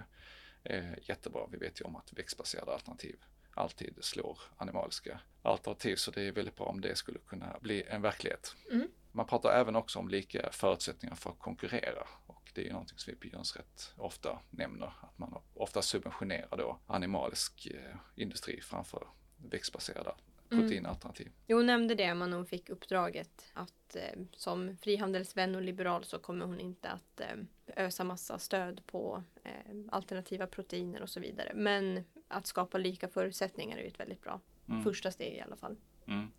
eh, 0.63 0.93
jättebra. 1.02 1.47
Vi 1.52 1.58
vet 1.58 1.82
ju 1.82 1.86
om 1.86 1.95
att 1.95 2.13
växtbaserade 2.13 2.73
alternativ 2.73 3.15
alltid 3.56 3.97
slår 4.02 4.39
animaliska 4.58 5.19
alternativ 5.41 5.95
så 5.95 6.12
det 6.12 6.21
är 6.21 6.32
väldigt 6.32 6.56
bra 6.56 6.65
om 6.65 6.82
det 6.82 6.95
skulle 6.95 7.19
kunna 7.19 7.58
bli 7.62 7.84
en 7.84 8.02
verklighet. 8.02 8.56
Mm. 8.71 8.88
Man 9.12 9.26
pratar 9.26 9.49
även 9.49 9.76
också 9.76 9.99
om 9.99 10.10
lika 10.10 10.49
förutsättningar 10.52 11.15
för 11.15 11.30
att 11.30 11.39
konkurrera 11.39 12.08
och 12.28 12.52
det 12.54 12.62
är 12.62 12.65
ju 12.65 12.71
någonting 12.71 12.97
som 12.97 13.12
vi 13.12 13.19
på 13.19 13.28
Djurens 13.28 13.56
Rätt 13.56 13.93
ofta 13.97 14.39
nämner 14.49 14.93
att 15.02 15.17
man 15.17 15.41
ofta 15.54 15.82
subventionerar 15.82 16.58
då 16.58 16.80
animalisk 16.88 17.65
eh, 17.65 17.95
industri 18.15 18.62
framför 18.62 19.08
växtbaserade. 19.38 20.13
Proteinalternativ. 20.62 21.28
Mm. 21.28 21.38
Jo, 21.48 21.58
hon 21.58 21.66
nämnde 21.66 21.96
det 21.96 22.13
när 22.13 22.32
hon 22.32 22.46
fick 22.46 22.70
uppdraget 22.70 23.52
att 23.54 23.96
eh, 23.96 24.22
som 24.32 24.78
frihandelsvän 24.78 25.56
och 25.56 25.62
liberal 25.62 26.04
så 26.04 26.20
kommer 26.20 26.46
hon 26.46 26.60
inte 26.60 26.89
att 26.89 27.20
eh, 27.20 27.86
ösa 27.86 28.04
massa 28.04 28.39
stöd 28.39 28.82
på 28.86 29.24
eh, 29.44 29.52
alternativa 29.89 30.48
proteiner 30.48 31.02
och 31.02 31.10
så 31.10 31.20
vidare. 31.20 31.52
Men 31.56 32.04
att 32.28 32.48
skapa 32.48 32.78
lika 32.78 33.08
förutsättningar 33.08 33.78
är 33.78 33.82
ju 33.82 33.88
ett 33.88 34.00
väldigt 34.00 34.22
bra 34.22 34.39
mm. 34.70 34.84
första 34.84 35.12
steg 35.12 35.34
i 35.34 35.42
alla 35.42 35.56
fall. 35.56 35.76
Mm. 36.08 36.32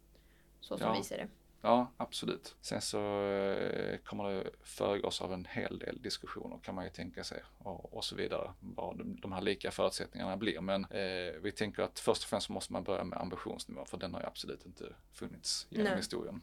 Så 0.60 0.78
som 0.78 0.86
ja. 0.86 0.96
vi 0.98 1.04
ser 1.04 1.16
det. 1.16 1.28
Ja, 1.64 1.92
absolut. 1.96 2.56
Sen 2.60 2.80
så 2.80 3.22
eh, 3.26 3.98
kommer 3.98 4.30
det 4.30 4.50
föregås 4.62 5.20
av 5.20 5.32
en 5.32 5.44
hel 5.44 5.78
del 5.78 6.02
diskussioner 6.02 6.58
kan 6.58 6.74
man 6.74 6.84
ju 6.84 6.90
tänka 6.90 7.24
sig 7.24 7.42
och, 7.58 7.94
och 7.96 8.04
så 8.04 8.16
vidare. 8.16 8.52
Vad 8.60 9.06
de 9.22 9.32
här 9.32 9.40
lika 9.40 9.70
förutsättningarna 9.70 10.36
blir. 10.36 10.60
Men 10.60 10.84
eh, 10.84 11.40
vi 11.42 11.52
tänker 11.52 11.82
att 11.82 11.98
först 11.98 12.22
och 12.22 12.28
främst 12.28 12.48
måste 12.48 12.72
man 12.72 12.84
börja 12.84 13.04
med 13.04 13.18
ambitionsnivån 13.18 13.86
för 13.86 13.98
den 13.98 14.14
har 14.14 14.20
ju 14.20 14.26
absolut 14.26 14.66
inte 14.66 14.84
funnits 15.12 15.66
genom 15.70 15.84
Nej. 15.84 15.96
historien. 15.96 16.42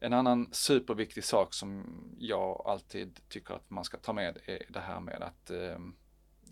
En 0.00 0.12
annan 0.12 0.48
superviktig 0.52 1.24
sak 1.24 1.54
som 1.54 1.84
jag 2.18 2.62
alltid 2.66 3.20
tycker 3.28 3.54
att 3.54 3.70
man 3.70 3.84
ska 3.84 3.96
ta 3.96 4.12
med 4.12 4.38
är 4.44 4.62
det 4.68 4.80
här 4.80 5.00
med 5.00 5.22
att 5.22 5.50
eh, 5.50 5.78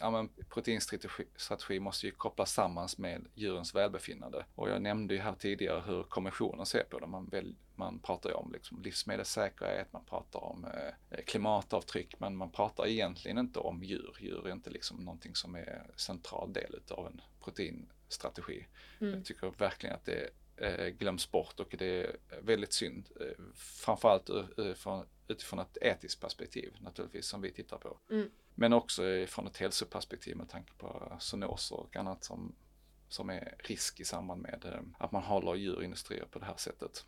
ja, 0.01 0.11
men 0.11 0.29
proteinstrategi 0.49 1.81
måste 1.81 2.07
ju 2.07 2.13
kopplas 2.13 2.53
samman 2.53 2.89
med 2.99 3.27
djurens 3.35 3.75
välbefinnande. 3.75 4.45
Och 4.55 4.69
jag 4.69 4.83
nämnde 4.83 5.15
ju 5.15 5.21
här 5.21 5.35
tidigare 5.35 5.83
hur 5.87 6.03
kommissionen 6.03 6.67
ser 6.67 6.85
på 6.85 6.99
det. 6.99 7.07
Man, 7.07 7.29
väl, 7.29 7.55
man 7.79 7.99
pratar 7.99 8.31
ju 8.31 8.35
om 8.35 8.53
liksom 8.53 8.83
livsmedelssäkerhet, 8.83 9.93
man 9.93 10.05
pratar 10.05 10.45
om 10.45 10.65
eh, 10.65 11.25
klimatavtryck, 11.25 12.21
men 12.21 12.37
man 12.37 12.51
pratar 12.51 12.87
egentligen 12.87 13.39
inte 13.39 13.59
om 13.59 13.83
djur. 13.83 14.17
Djur 14.21 14.47
är 14.47 14.53
inte 14.53 14.71
liksom 14.71 14.97
någonting 14.97 15.35
som 15.35 15.55
är 15.55 15.91
central 15.97 16.53
del 16.53 16.81
av 16.91 17.07
en 17.07 17.21
proteinstrategi. 17.41 18.67
Mm. 19.01 19.15
Jag 19.15 19.25
tycker 19.25 19.53
verkligen 19.59 19.95
att 19.97 20.05
det 20.05 20.31
eh, 20.57 20.87
glöms 20.87 21.31
bort 21.31 21.61
och 21.61 21.75
det 21.79 22.05
är 22.05 22.17
väldigt 22.43 22.73
synd. 22.73 23.09
Eh, 23.21 23.45
framförallt 23.55 24.31
utifrån, 24.57 25.07
utifrån 25.29 25.59
ett 25.59 25.79
etiskt 25.81 26.21
perspektiv 26.21 26.77
naturligtvis 26.81 27.27
som 27.27 27.41
vi 27.41 27.53
tittar 27.53 27.79
på. 27.79 27.99
Mm. 28.11 28.31
Men 28.55 28.73
också 28.73 29.03
från 29.27 29.47
ett 29.47 29.57
hälsoperspektiv 29.57 30.37
med 30.37 30.49
tanke 30.49 30.73
på 30.79 31.17
zoonoser 31.21 31.77
och 31.77 31.97
annat 31.97 32.25
som, 32.25 32.55
som 33.09 33.31
är 33.31 33.55
risk 33.59 34.01
i 34.01 34.05
samband 34.05 34.43
med 34.43 34.65
eh, 34.65 34.81
att 34.99 35.13
man 35.13 35.23
håller 35.23 35.55
djurindustrier 35.55 36.25
på 36.25 36.39
det 36.39 36.45
här 36.45 36.57
sättet. 36.57 37.07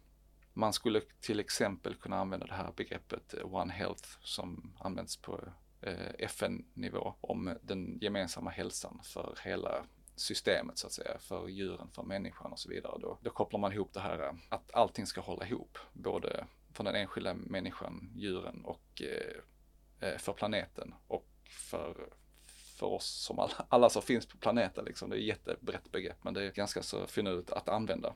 Man 0.52 0.72
skulle 0.72 1.00
till 1.20 1.40
exempel 1.40 1.94
kunna 1.94 2.18
använda 2.18 2.46
det 2.46 2.54
här 2.54 2.72
begreppet 2.76 3.34
eh, 3.34 3.54
One 3.54 3.72
Health 3.72 4.08
som 4.22 4.76
används 4.80 5.16
på 5.16 5.40
eh, 5.80 6.10
FN-nivå 6.18 7.14
om 7.20 7.56
den 7.62 7.98
gemensamma 8.00 8.50
hälsan 8.50 9.00
för 9.04 9.38
hela 9.44 9.84
systemet 10.16 10.78
så 10.78 10.86
att 10.86 10.92
säga, 10.92 11.18
för 11.18 11.48
djuren, 11.48 11.90
för 11.90 12.02
människan 12.02 12.52
och 12.52 12.58
så 12.58 12.68
vidare. 12.68 12.98
Då, 13.00 13.18
då 13.22 13.30
kopplar 13.30 13.60
man 13.60 13.72
ihop 13.72 13.92
det 13.92 14.00
här 14.00 14.22
eh, 14.22 14.32
att 14.48 14.74
allting 14.74 15.06
ska 15.06 15.20
hålla 15.20 15.46
ihop, 15.46 15.78
både 15.92 16.46
för 16.72 16.84
den 16.84 16.94
enskilda 16.94 17.34
människan, 17.34 18.12
djuren 18.14 18.64
och 18.64 19.02
eh, 19.02 20.18
för 20.18 20.32
planeten 20.32 20.94
och 21.06 21.28
för, 21.50 22.08
för 22.78 22.86
oss 22.86 23.06
som 23.06 23.38
alla, 23.38 23.66
alla 23.68 23.90
som 23.90 24.02
finns 24.02 24.26
på 24.26 24.38
planeten. 24.38 24.84
Liksom. 24.84 25.10
Det 25.10 25.16
är 25.16 25.18
ett 25.18 25.24
jättebrett 25.24 25.92
begrepp 25.92 26.24
men 26.24 26.34
det 26.34 26.44
är 26.44 26.52
ganska 26.52 26.82
så 26.82 27.06
finurligt 27.06 27.50
att 27.50 27.68
använda. 27.68 28.14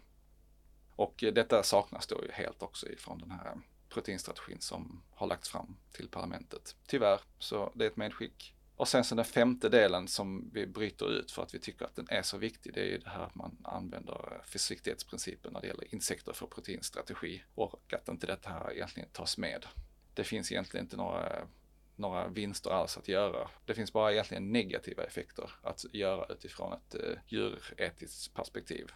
Och 0.97 1.25
detta 1.33 1.63
saknas 1.63 2.07
då 2.07 2.25
ju 2.25 2.33
helt 2.33 2.63
också 2.63 2.89
ifrån 2.89 3.19
den 3.19 3.31
här 3.31 3.61
proteinstrategin 3.89 4.61
som 4.61 5.03
har 5.15 5.27
lagts 5.27 5.49
fram 5.49 5.77
till 5.93 6.09
parlamentet. 6.09 6.77
Tyvärr, 6.87 7.21
så 7.39 7.73
det 7.75 7.85
är 7.85 7.91
ett 7.91 7.97
medskick. 7.97 8.55
Och 8.77 8.89
sen 8.89 9.05
så 9.05 9.15
den 9.15 9.25
femte 9.25 9.69
delen 9.69 10.09
som 10.09 10.51
vi 10.53 10.67
bryter 10.67 11.13
ut 11.13 11.31
för 11.31 11.43
att 11.43 11.55
vi 11.55 11.59
tycker 11.59 11.85
att 11.85 11.97
den 11.97 12.07
är 12.11 12.23
så 12.23 12.39
viktig, 12.39 12.75
det 12.75 12.81
är 12.81 12.85
ju 12.87 12.99
det 12.99 13.11
här 13.11 13.21
att 13.21 13.35
man 13.35 13.57
använder 13.65 14.33
eh, 14.33 14.45
försiktighetsprincipen 14.45 15.53
när 15.53 15.61
det 15.61 15.67
gäller 15.67 15.95
insekter 15.95 16.33
för 16.33 16.47
proteinstrategi 16.47 17.43
och 17.55 17.93
att 17.93 18.09
inte 18.09 18.27
detta 18.27 18.51
här 18.51 18.73
egentligen 18.73 19.09
tas 19.13 19.39
med. 19.39 19.67
Det 20.15 20.25
finns 20.25 20.53
egentligen 20.53 20.87
inte 20.87 20.97
några, 20.97 21.49
några 21.97 22.29
vinster 22.29 22.71
alls 22.71 22.99
att 22.99 23.09
göra. 23.09 23.51
Det 23.65 23.75
finns 23.75 23.93
bara 23.93 24.13
egentligen 24.13 24.53
negativa 24.53 25.05
effekter 25.05 25.51
att 25.63 25.85
göra 25.93 26.27
utifrån 26.33 26.73
ett 26.73 26.95
eh, 26.95 27.19
djuretiskt 27.29 28.35
perspektiv. 28.35 28.93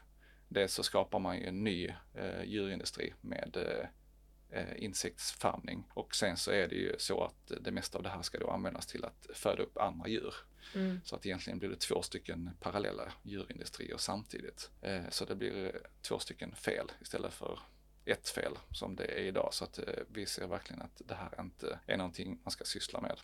Dels 0.49 0.75
så 0.75 0.83
skapar 0.83 1.19
man 1.19 1.37
ju 1.37 1.47
en 1.47 1.65
ny 1.65 1.89
uh, 1.89 2.45
djurindustri 2.45 3.15
med 3.21 3.57
uh, 3.57 3.87
eh, 4.51 4.85
insektsfarmning. 4.85 5.85
Och 5.95 6.15
sen 6.15 6.37
så 6.37 6.51
är 6.51 6.69
det 6.69 6.75
ju 6.75 6.95
så 6.99 7.25
att 7.25 7.53
det 7.61 7.71
mesta 7.71 7.99
av 7.99 8.05
det 8.05 8.11
här 8.11 8.23
ska 8.23 8.39
då 8.39 8.51
användas 8.51 8.87
till 8.87 9.05
att 9.05 9.27
föda 9.35 9.63
upp 9.63 9.79
andra 9.79 10.09
djur. 10.09 10.35
Mm. 10.75 11.01
Så 11.05 11.17
att 11.17 11.27
egentligen 11.27 11.59
blir 11.59 11.69
det 11.69 11.81
två 11.81 12.03
stycken 12.03 12.51
parallella 12.61 13.13
djurindustrier 13.23 13.97
samtidigt. 13.97 14.71
Eh, 14.83 15.09
så 15.11 15.25
det 15.25 15.35
blir 15.35 15.81
två 16.03 16.19
stycken 16.19 16.55
fel 16.55 16.93
istället 17.01 17.33
för 17.33 17.59
ett 18.05 18.29
fel 18.29 18.59
som 18.71 18.97
det 18.97 19.05
är 19.05 19.25
idag. 19.25 19.49
Så 19.55 19.65
att 19.65 19.79
eh, 19.79 19.85
vi 20.09 20.27
ser 20.27 20.47
verkligen 20.47 20.83
att 20.83 21.03
det 21.05 21.15
här 21.15 21.41
inte 21.41 21.79
är 21.87 21.97
någonting 21.97 22.41
man 22.45 22.51
ska 22.51 22.65
syssla 22.65 23.01
med. 23.01 23.21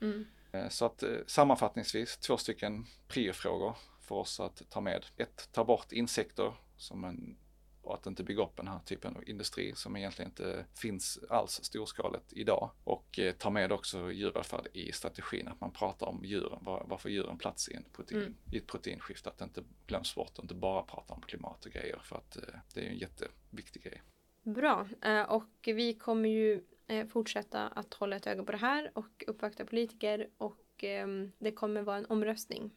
Mm. 0.00 0.26
Eh, 0.52 0.68
så 0.68 0.84
att 0.84 1.02
eh, 1.02 1.16
sammanfattningsvis 1.26 2.16
två 2.16 2.36
stycken 2.36 2.86
priofrågor 3.08 3.76
för 4.10 4.16
oss 4.16 4.40
att 4.40 4.70
ta 4.70 4.80
med. 4.80 5.06
Ett, 5.16 5.48
ta 5.52 5.64
bort 5.64 5.92
insekter 5.92 6.52
som 6.76 7.04
en 7.04 7.36
och 7.82 7.94
att 7.94 8.06
inte 8.06 8.22
bygga 8.22 8.42
upp 8.42 8.56
den 8.56 8.68
här 8.68 8.78
typen 8.78 9.16
av 9.16 9.28
industri 9.28 9.72
som 9.74 9.96
egentligen 9.96 10.30
inte 10.30 10.64
finns 10.74 11.18
alls 11.28 11.64
storskaligt 11.64 12.32
idag. 12.32 12.70
Och 12.84 13.18
eh, 13.18 13.32
ta 13.32 13.50
med 13.50 13.72
också 13.72 14.12
djurvälfärd 14.12 14.66
i 14.72 14.92
strategin, 14.92 15.48
att 15.48 15.60
man 15.60 15.70
pratar 15.72 16.06
om 16.06 16.24
djuren, 16.24 16.58
var, 16.64 16.86
varför 16.88 17.08
djuren 17.08 17.38
plats 17.38 17.68
i, 17.68 17.74
en 17.74 17.84
protein, 17.92 18.20
mm. 18.20 18.36
i 18.52 18.56
ett 18.56 18.66
proteinskifte, 18.66 19.28
att 19.28 19.38
det 19.38 19.44
inte 19.44 19.62
glöms 19.86 20.14
bort 20.14 20.38
och 20.38 20.44
inte 20.44 20.54
bara 20.54 20.82
prata 20.82 21.14
om 21.14 21.20
klimat 21.20 21.64
och 21.64 21.72
grejer 21.72 21.98
för 22.04 22.16
att 22.16 22.36
eh, 22.36 22.42
det 22.74 22.86
är 22.86 22.90
en 22.90 22.98
jätteviktig 22.98 23.82
grej. 23.82 24.02
Bra, 24.42 24.88
eh, 25.02 25.22
och 25.22 25.50
vi 25.64 25.94
kommer 25.94 26.28
ju 26.28 26.64
eh, 26.86 27.06
fortsätta 27.06 27.68
att 27.68 27.94
hålla 27.94 28.16
ett 28.16 28.26
öga 28.26 28.44
på 28.44 28.52
det 28.52 28.58
här 28.58 28.90
och 28.94 29.24
uppvakta 29.26 29.64
politiker 29.64 30.28
och 30.38 30.84
ehm, 30.84 31.32
det 31.38 31.52
kommer 31.52 31.82
vara 31.82 31.96
en 31.96 32.06
omröstning 32.06 32.70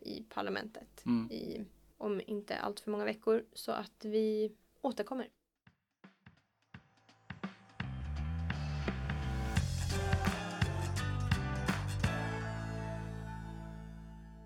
i 0.00 0.24
parlamentet 0.28 1.06
mm. 1.06 1.30
i 1.30 1.64
om 1.98 2.20
inte 2.26 2.56
allt 2.56 2.80
för 2.80 2.90
många 2.90 3.04
veckor 3.04 3.44
så 3.52 3.72
att 3.72 4.04
vi 4.04 4.52
återkommer. 4.80 5.28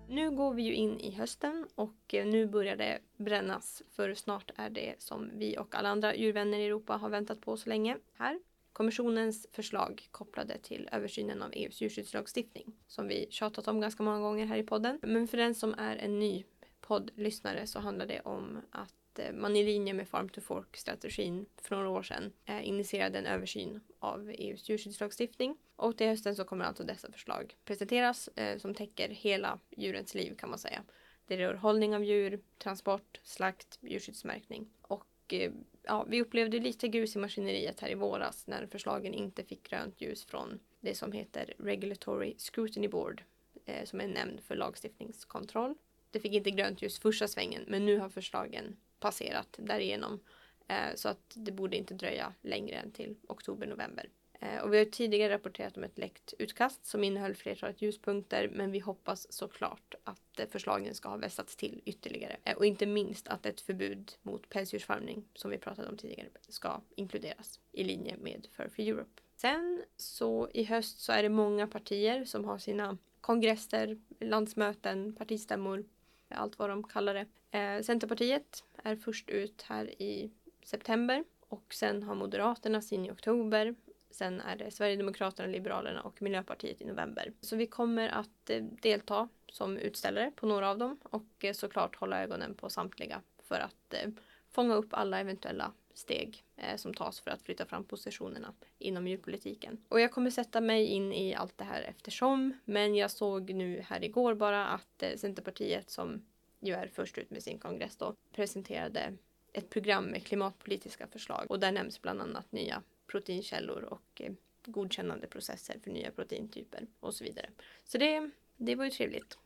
Nu 0.07 0.31
går 0.31 0.53
vi 0.53 0.61
ju 0.61 0.73
in 0.73 0.99
i 0.99 1.11
hösten 1.11 1.67
och 1.75 2.15
nu 2.25 2.47
börjar 2.47 2.75
det 2.75 2.99
brännas 3.17 3.83
för 3.89 4.13
snart 4.13 4.51
är 4.55 4.69
det 4.69 4.95
som 5.01 5.31
vi 5.33 5.57
och 5.57 5.75
alla 5.75 5.89
andra 5.89 6.15
djurvänner 6.15 6.59
i 6.59 6.65
Europa 6.65 6.93
har 6.93 7.09
väntat 7.09 7.41
på 7.41 7.57
så 7.57 7.69
länge 7.69 7.97
här. 8.13 8.39
Kommissionens 8.73 9.47
förslag 9.51 10.07
kopplade 10.11 10.57
till 10.57 10.89
översynen 10.91 11.41
av 11.41 11.51
EUs 11.53 11.81
djurskyddslagstiftning 11.81 12.75
som 12.87 13.07
vi 13.07 13.27
tjatat 13.29 13.67
om 13.67 13.81
ganska 13.81 14.03
många 14.03 14.19
gånger 14.19 14.45
här 14.45 14.57
i 14.57 14.63
podden. 14.63 14.99
Men 15.01 15.27
för 15.27 15.37
den 15.37 15.55
som 15.55 15.73
är 15.73 15.95
en 15.95 16.19
ny 16.19 16.43
poddlyssnare 16.81 17.67
så 17.67 17.79
handlar 17.79 18.05
det 18.05 18.19
om 18.19 18.61
att 18.71 19.19
eh, 19.19 19.33
man 19.33 19.55
i 19.55 19.63
linje 19.63 19.93
med 19.93 20.07
Farm 20.07 20.29
to 20.29 20.41
Fork-strategin 20.41 21.45
för 21.61 21.75
några 21.75 21.89
år 21.89 22.03
sedan 22.03 22.33
eh, 22.45 22.67
initierade 22.67 23.19
en 23.19 23.25
översyn 23.25 23.81
av 23.99 24.29
EUs 24.29 24.69
djurskyddslagstiftning. 24.69 25.57
Och 25.75 25.97
till 25.97 26.07
hösten 26.07 26.35
så 26.35 26.43
kommer 26.43 26.65
alltså 26.65 26.83
dessa 26.83 27.11
förslag 27.11 27.55
presenteras 27.65 28.27
eh, 28.27 28.57
som 28.57 28.75
täcker 28.75 29.09
hela 29.09 29.59
djurens 29.69 30.15
liv 30.15 30.35
kan 30.35 30.49
man 30.49 30.59
säga. 30.59 30.83
Det 31.27 31.37
rör 31.37 31.53
hållning 31.53 31.95
av 31.95 32.03
djur, 32.03 32.39
transport, 32.57 33.19
slakt, 33.23 33.79
djurskyddsmärkning. 33.81 34.69
Och 34.81 35.05
Eh, 35.33 35.51
ja, 35.83 36.05
vi 36.07 36.21
upplevde 36.21 36.59
lite 36.59 36.87
grus 36.87 37.15
i 37.15 37.19
maskineriet 37.19 37.79
här 37.79 37.91
i 37.91 37.95
våras 37.95 38.47
när 38.47 38.65
förslagen 38.65 39.13
inte 39.13 39.43
fick 39.43 39.69
grönt 39.69 40.01
ljus 40.01 40.25
från 40.25 40.59
det 40.79 40.95
som 40.95 41.11
heter 41.11 41.53
Regulatory 41.57 42.35
Scrutiny 42.37 42.87
Board 42.87 43.23
eh, 43.65 43.85
som 43.85 43.99
är 43.99 44.03
en 44.03 44.11
nämnd 44.11 44.39
för 44.41 44.55
lagstiftningskontroll 44.55 45.75
det 46.11 46.19
fick 46.19 46.33
inte 46.33 46.51
grönt 46.51 46.81
ljus 46.81 46.99
första 46.99 47.27
svängen 47.27 47.63
men 47.67 47.85
nu 47.85 47.97
har 47.97 48.09
förslagen 48.09 48.75
passerat 48.99 49.55
därigenom. 49.57 50.19
Eh, 50.67 50.95
så 50.95 51.09
att 51.09 51.33
det 51.33 51.51
borde 51.51 51.77
inte 51.77 51.93
dröja 51.93 52.33
längre 52.41 52.75
än 52.75 52.91
till 52.91 53.15
oktober-november. 53.27 54.09
Eh, 54.39 54.61
och 54.61 54.73
vi 54.73 54.77
har 54.77 54.85
tidigare 54.85 55.33
rapporterat 55.33 55.77
om 55.77 55.83
ett 55.83 55.97
läckt 55.97 56.33
utkast 56.39 56.85
som 56.85 57.03
innehöll 57.03 57.35
flertalet 57.35 57.81
ljuspunkter 57.81 58.49
men 58.53 58.71
vi 58.71 58.79
hoppas 58.79 59.33
såklart 59.33 59.95
att 60.03 60.39
eh, 60.39 60.45
förslagen 60.49 60.95
ska 60.95 61.09
ha 61.09 61.17
vässats 61.17 61.55
till 61.55 61.81
ytterligare. 61.85 62.37
Eh, 62.43 62.57
och 62.57 62.65
inte 62.65 62.85
minst 62.85 63.27
att 63.27 63.45
ett 63.45 63.61
förbud 63.61 64.11
mot 64.21 64.49
pälsdjursfarmning 64.49 65.25
som 65.35 65.51
vi 65.51 65.57
pratade 65.57 65.89
om 65.89 65.97
tidigare 65.97 66.29
ska 66.49 66.81
inkluderas 66.95 67.59
i 67.71 67.83
linje 67.83 68.17
med 68.17 68.47
Fur 68.51 68.69
for 68.69 68.81
Europe. 68.81 69.21
Sen 69.35 69.83
så 69.95 70.49
i 70.53 70.63
höst 70.63 70.99
så 70.99 71.11
är 71.11 71.23
det 71.23 71.29
många 71.29 71.67
partier 71.67 72.25
som 72.25 72.45
har 72.45 72.57
sina 72.57 72.97
kongresser, 73.21 73.97
landsmöten, 74.19 75.15
partistämmor 75.15 75.85
allt 76.29 76.59
vad 76.59 76.69
de 76.69 76.83
kallar 76.83 77.13
det. 77.13 77.25
Eh, 77.59 77.81
Centerpartiet 77.81 78.63
är 78.83 78.95
först 78.95 79.29
ut 79.29 79.61
här 79.61 80.01
i 80.01 80.31
september 80.63 81.23
och 81.47 81.73
sen 81.73 82.03
har 82.03 82.15
Moderaterna 82.15 82.81
sin 82.81 83.05
i 83.05 83.11
oktober. 83.11 83.75
Sen 84.11 84.41
är 84.41 84.55
det 84.55 84.71
Sverigedemokraterna, 84.71 85.47
Liberalerna 85.47 86.01
och 86.01 86.21
Miljöpartiet 86.21 86.81
i 86.81 86.85
november. 86.85 87.33
Så 87.41 87.55
vi 87.55 87.67
kommer 87.67 88.09
att 88.09 88.49
eh, 88.49 88.63
delta 88.63 89.29
som 89.51 89.77
utställare 89.77 90.31
på 90.35 90.45
några 90.45 90.69
av 90.69 90.77
dem 90.77 90.99
och 91.03 91.45
eh, 91.45 91.53
såklart 91.53 91.95
hålla 91.95 92.23
ögonen 92.23 92.53
på 92.53 92.69
samtliga 92.69 93.21
för 93.43 93.59
att 93.59 93.93
eh, 93.93 94.09
fånga 94.51 94.75
upp 94.75 94.93
alla 94.93 95.19
eventuella 95.19 95.71
steg 95.93 96.43
som 96.75 96.93
tas 96.93 97.19
för 97.19 97.31
att 97.31 97.41
flytta 97.41 97.65
fram 97.65 97.83
positionerna 97.83 98.53
inom 98.77 99.07
djurpolitiken. 99.07 99.77
Och 99.89 99.99
jag 99.99 100.11
kommer 100.11 100.29
sätta 100.29 100.61
mig 100.61 100.85
in 100.85 101.13
i 101.13 101.35
allt 101.35 101.57
det 101.57 101.63
här 101.63 101.81
eftersom, 101.81 102.53
men 102.65 102.95
jag 102.95 103.11
såg 103.11 103.49
nu 103.49 103.81
här 103.81 104.03
igår 104.03 104.33
bara 104.33 104.67
att 104.67 105.03
Centerpartiet 105.15 105.89
som 105.89 106.21
ju 106.59 106.73
är 106.73 106.87
först 106.87 107.17
ut 107.17 107.29
med 107.29 107.43
sin 107.43 107.59
kongress 107.59 107.95
då 107.95 108.15
presenterade 108.35 109.13
ett 109.53 109.69
program 109.69 110.05
med 110.05 110.25
klimatpolitiska 110.25 111.07
förslag 111.07 111.45
och 111.49 111.59
där 111.59 111.71
nämns 111.71 112.01
bland 112.01 112.21
annat 112.21 112.51
nya 112.51 112.83
proteinkällor 113.11 113.83
och 113.83 114.21
eh, 114.21 114.33
godkännande 114.65 115.27
processer 115.27 115.79
för 115.83 115.91
nya 115.91 116.11
proteintyper 116.11 116.87
och 116.99 117.13
så 117.13 117.23
vidare. 117.23 117.49
Så 117.83 117.97
det, 117.97 118.29
det 118.57 118.75
var 118.75 118.85
ju 118.85 118.91
trevligt. 118.91 119.37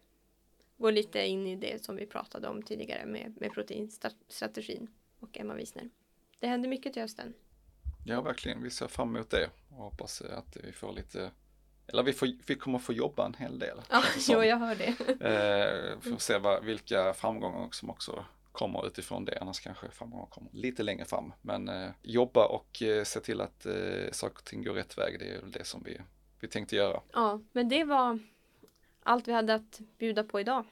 Gå 0.78 0.92
lite 0.92 1.26
in 1.26 1.48
i 1.48 1.56
det 1.56 1.84
som 1.84 1.96
vi 1.96 2.06
pratade 2.06 2.48
om 2.48 2.64
tidigare 2.64 3.06
med, 3.06 3.34
med 3.42 3.54
proteinstrategin 3.54 4.88
och 5.20 5.38
Emma 5.40 5.54
Wiesner 5.54 5.90
det 6.44 6.48
händer 6.48 6.70
mycket 6.70 6.94
till 6.94 7.02
hösten. 7.02 7.34
Ja, 8.06 8.22
verkligen. 8.22 8.64
Vi 8.64 8.70
ser 8.70 8.88
fram 8.88 9.16
emot 9.16 9.30
det 9.30 9.50
och 9.70 9.84
hoppas 9.84 10.22
att 10.22 10.58
vi 10.64 10.72
får 10.72 10.94
lite 10.94 11.32
eller 11.88 12.04
vi, 12.04 12.14
får, 12.14 12.30
vi 12.48 12.56
kommer 12.56 12.80
få 12.80 12.94
jobba 12.94 13.26
en 13.26 13.34
hel 13.34 13.60
del. 13.60 13.82
Ja, 13.90 14.04
jo, 14.30 14.44
jag 14.44 14.58
hör 14.58 14.76
det. 14.76 14.88
eh, 15.08 16.00
får 16.00 16.18
se 16.18 16.38
vad, 16.38 16.66
vilka 16.66 17.14
framgångar 17.14 17.70
som 17.72 17.90
också 17.90 18.26
kommer 18.54 18.88
utifrån 18.88 19.26
det. 19.26 19.38
Annars 19.42 19.60
kanske 19.60 19.90
framgångar 19.92 20.26
kommer 20.26 20.52
lite 20.52 20.84
längre 20.84 21.06
fram. 21.06 21.34
Men 21.42 21.70
eh, 21.70 21.90
jobba 22.02 22.46
och 22.46 22.82
eh, 22.82 23.04
se 23.04 23.20
till 23.20 23.42
att 23.42 23.66
eh, 23.66 24.12
saker 24.12 24.36
och 24.36 24.46
ting 24.46 24.64
går 24.64 24.74
rätt 24.74 24.98
väg. 24.98 25.20
Det 25.20 25.26
är 25.26 25.42
det 25.46 25.64
som 25.64 25.84
vi, 25.84 26.02
vi 26.40 26.48
tänkte 26.48 26.76
göra. 26.76 27.02
Ja, 27.14 27.42
men 27.52 27.70
det 27.70 27.84
var 27.84 28.20
allt 29.04 29.28
vi 29.28 29.34
hade 29.34 29.54
att 29.54 29.80
bjuda 29.98 30.24
på 30.24 30.40
idag. 30.40 30.66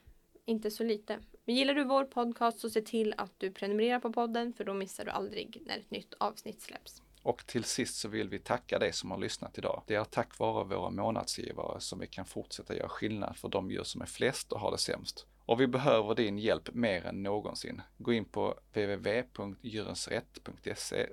Inte 0.45 0.71
så 0.71 0.83
lite. 0.83 1.19
Men 1.45 1.55
gillar 1.55 1.73
du 1.73 1.83
vår 1.83 2.05
podcast 2.05 2.59
så 2.59 2.69
se 2.69 2.81
till 2.81 3.13
att 3.17 3.31
du 3.37 3.51
prenumererar 3.51 3.99
på 3.99 4.13
podden 4.13 4.53
för 4.53 4.63
då 4.63 4.73
missar 4.73 5.05
du 5.05 5.11
aldrig 5.11 5.63
när 5.65 5.77
ett 5.77 5.91
nytt 5.91 6.13
avsnitt 6.17 6.61
släpps. 6.61 7.01
Och 7.23 7.47
till 7.47 7.63
sist 7.63 7.95
så 7.95 8.07
vill 8.07 8.29
vi 8.29 8.39
tacka 8.39 8.79
dig 8.79 8.93
som 8.93 9.11
har 9.11 9.17
lyssnat 9.17 9.57
idag. 9.57 9.83
Det 9.87 9.95
är 9.95 10.03
tack 10.03 10.39
vare 10.39 10.63
våra 10.63 10.89
månadsgivare 10.89 11.79
som 11.79 11.99
vi 11.99 12.07
kan 12.07 12.25
fortsätta 12.25 12.75
göra 12.75 12.89
skillnad 12.89 13.37
för 13.37 13.49
de 13.49 13.71
djur 13.71 13.83
som 13.83 14.01
är 14.01 14.05
flest 14.05 14.51
och 14.51 14.59
har 14.59 14.71
det 14.71 14.77
sämst 14.77 15.27
Och 15.45 15.61
vi 15.61 15.67
behöver 15.67 16.15
din 16.15 16.37
hjälp 16.37 16.73
mer 16.73 17.05
än 17.05 17.23
någonsin. 17.23 17.81
Gå 17.97 18.13
in 18.13 18.25
på 18.25 18.59
www.djurensrätt.se 18.73 21.07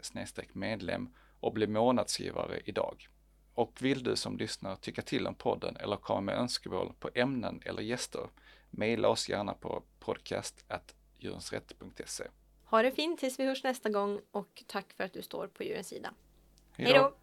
medlem 0.52 1.08
och 1.40 1.52
bli 1.52 1.66
månadsgivare 1.66 2.60
idag. 2.64 3.08
Och 3.54 3.82
vill 3.82 4.02
du 4.02 4.16
som 4.16 4.38
lyssnar 4.38 4.76
tycka 4.76 5.02
till 5.02 5.26
om 5.26 5.34
podden 5.34 5.76
eller 5.76 5.96
komma 5.96 6.20
med 6.20 6.38
önskemål 6.38 6.92
på 7.00 7.10
ämnen 7.14 7.62
eller 7.64 7.82
gäster, 7.82 8.28
mejla 8.70 9.08
oss 9.08 9.28
gärna 9.28 9.54
på 9.54 9.82
podcast.djurensrätt.se. 10.00 12.24
Ha 12.64 12.82
det 12.82 12.90
fint 12.90 13.20
tills 13.20 13.38
vi 13.38 13.46
hörs 13.46 13.64
nästa 13.64 13.88
gång 13.88 14.20
och 14.30 14.62
tack 14.66 14.92
för 14.92 15.04
att 15.04 15.12
du 15.12 15.22
står 15.22 15.46
på 15.46 15.64
djurens 15.64 15.88
sida. 15.88 16.14
Hej 16.76 16.92
då! 16.92 17.14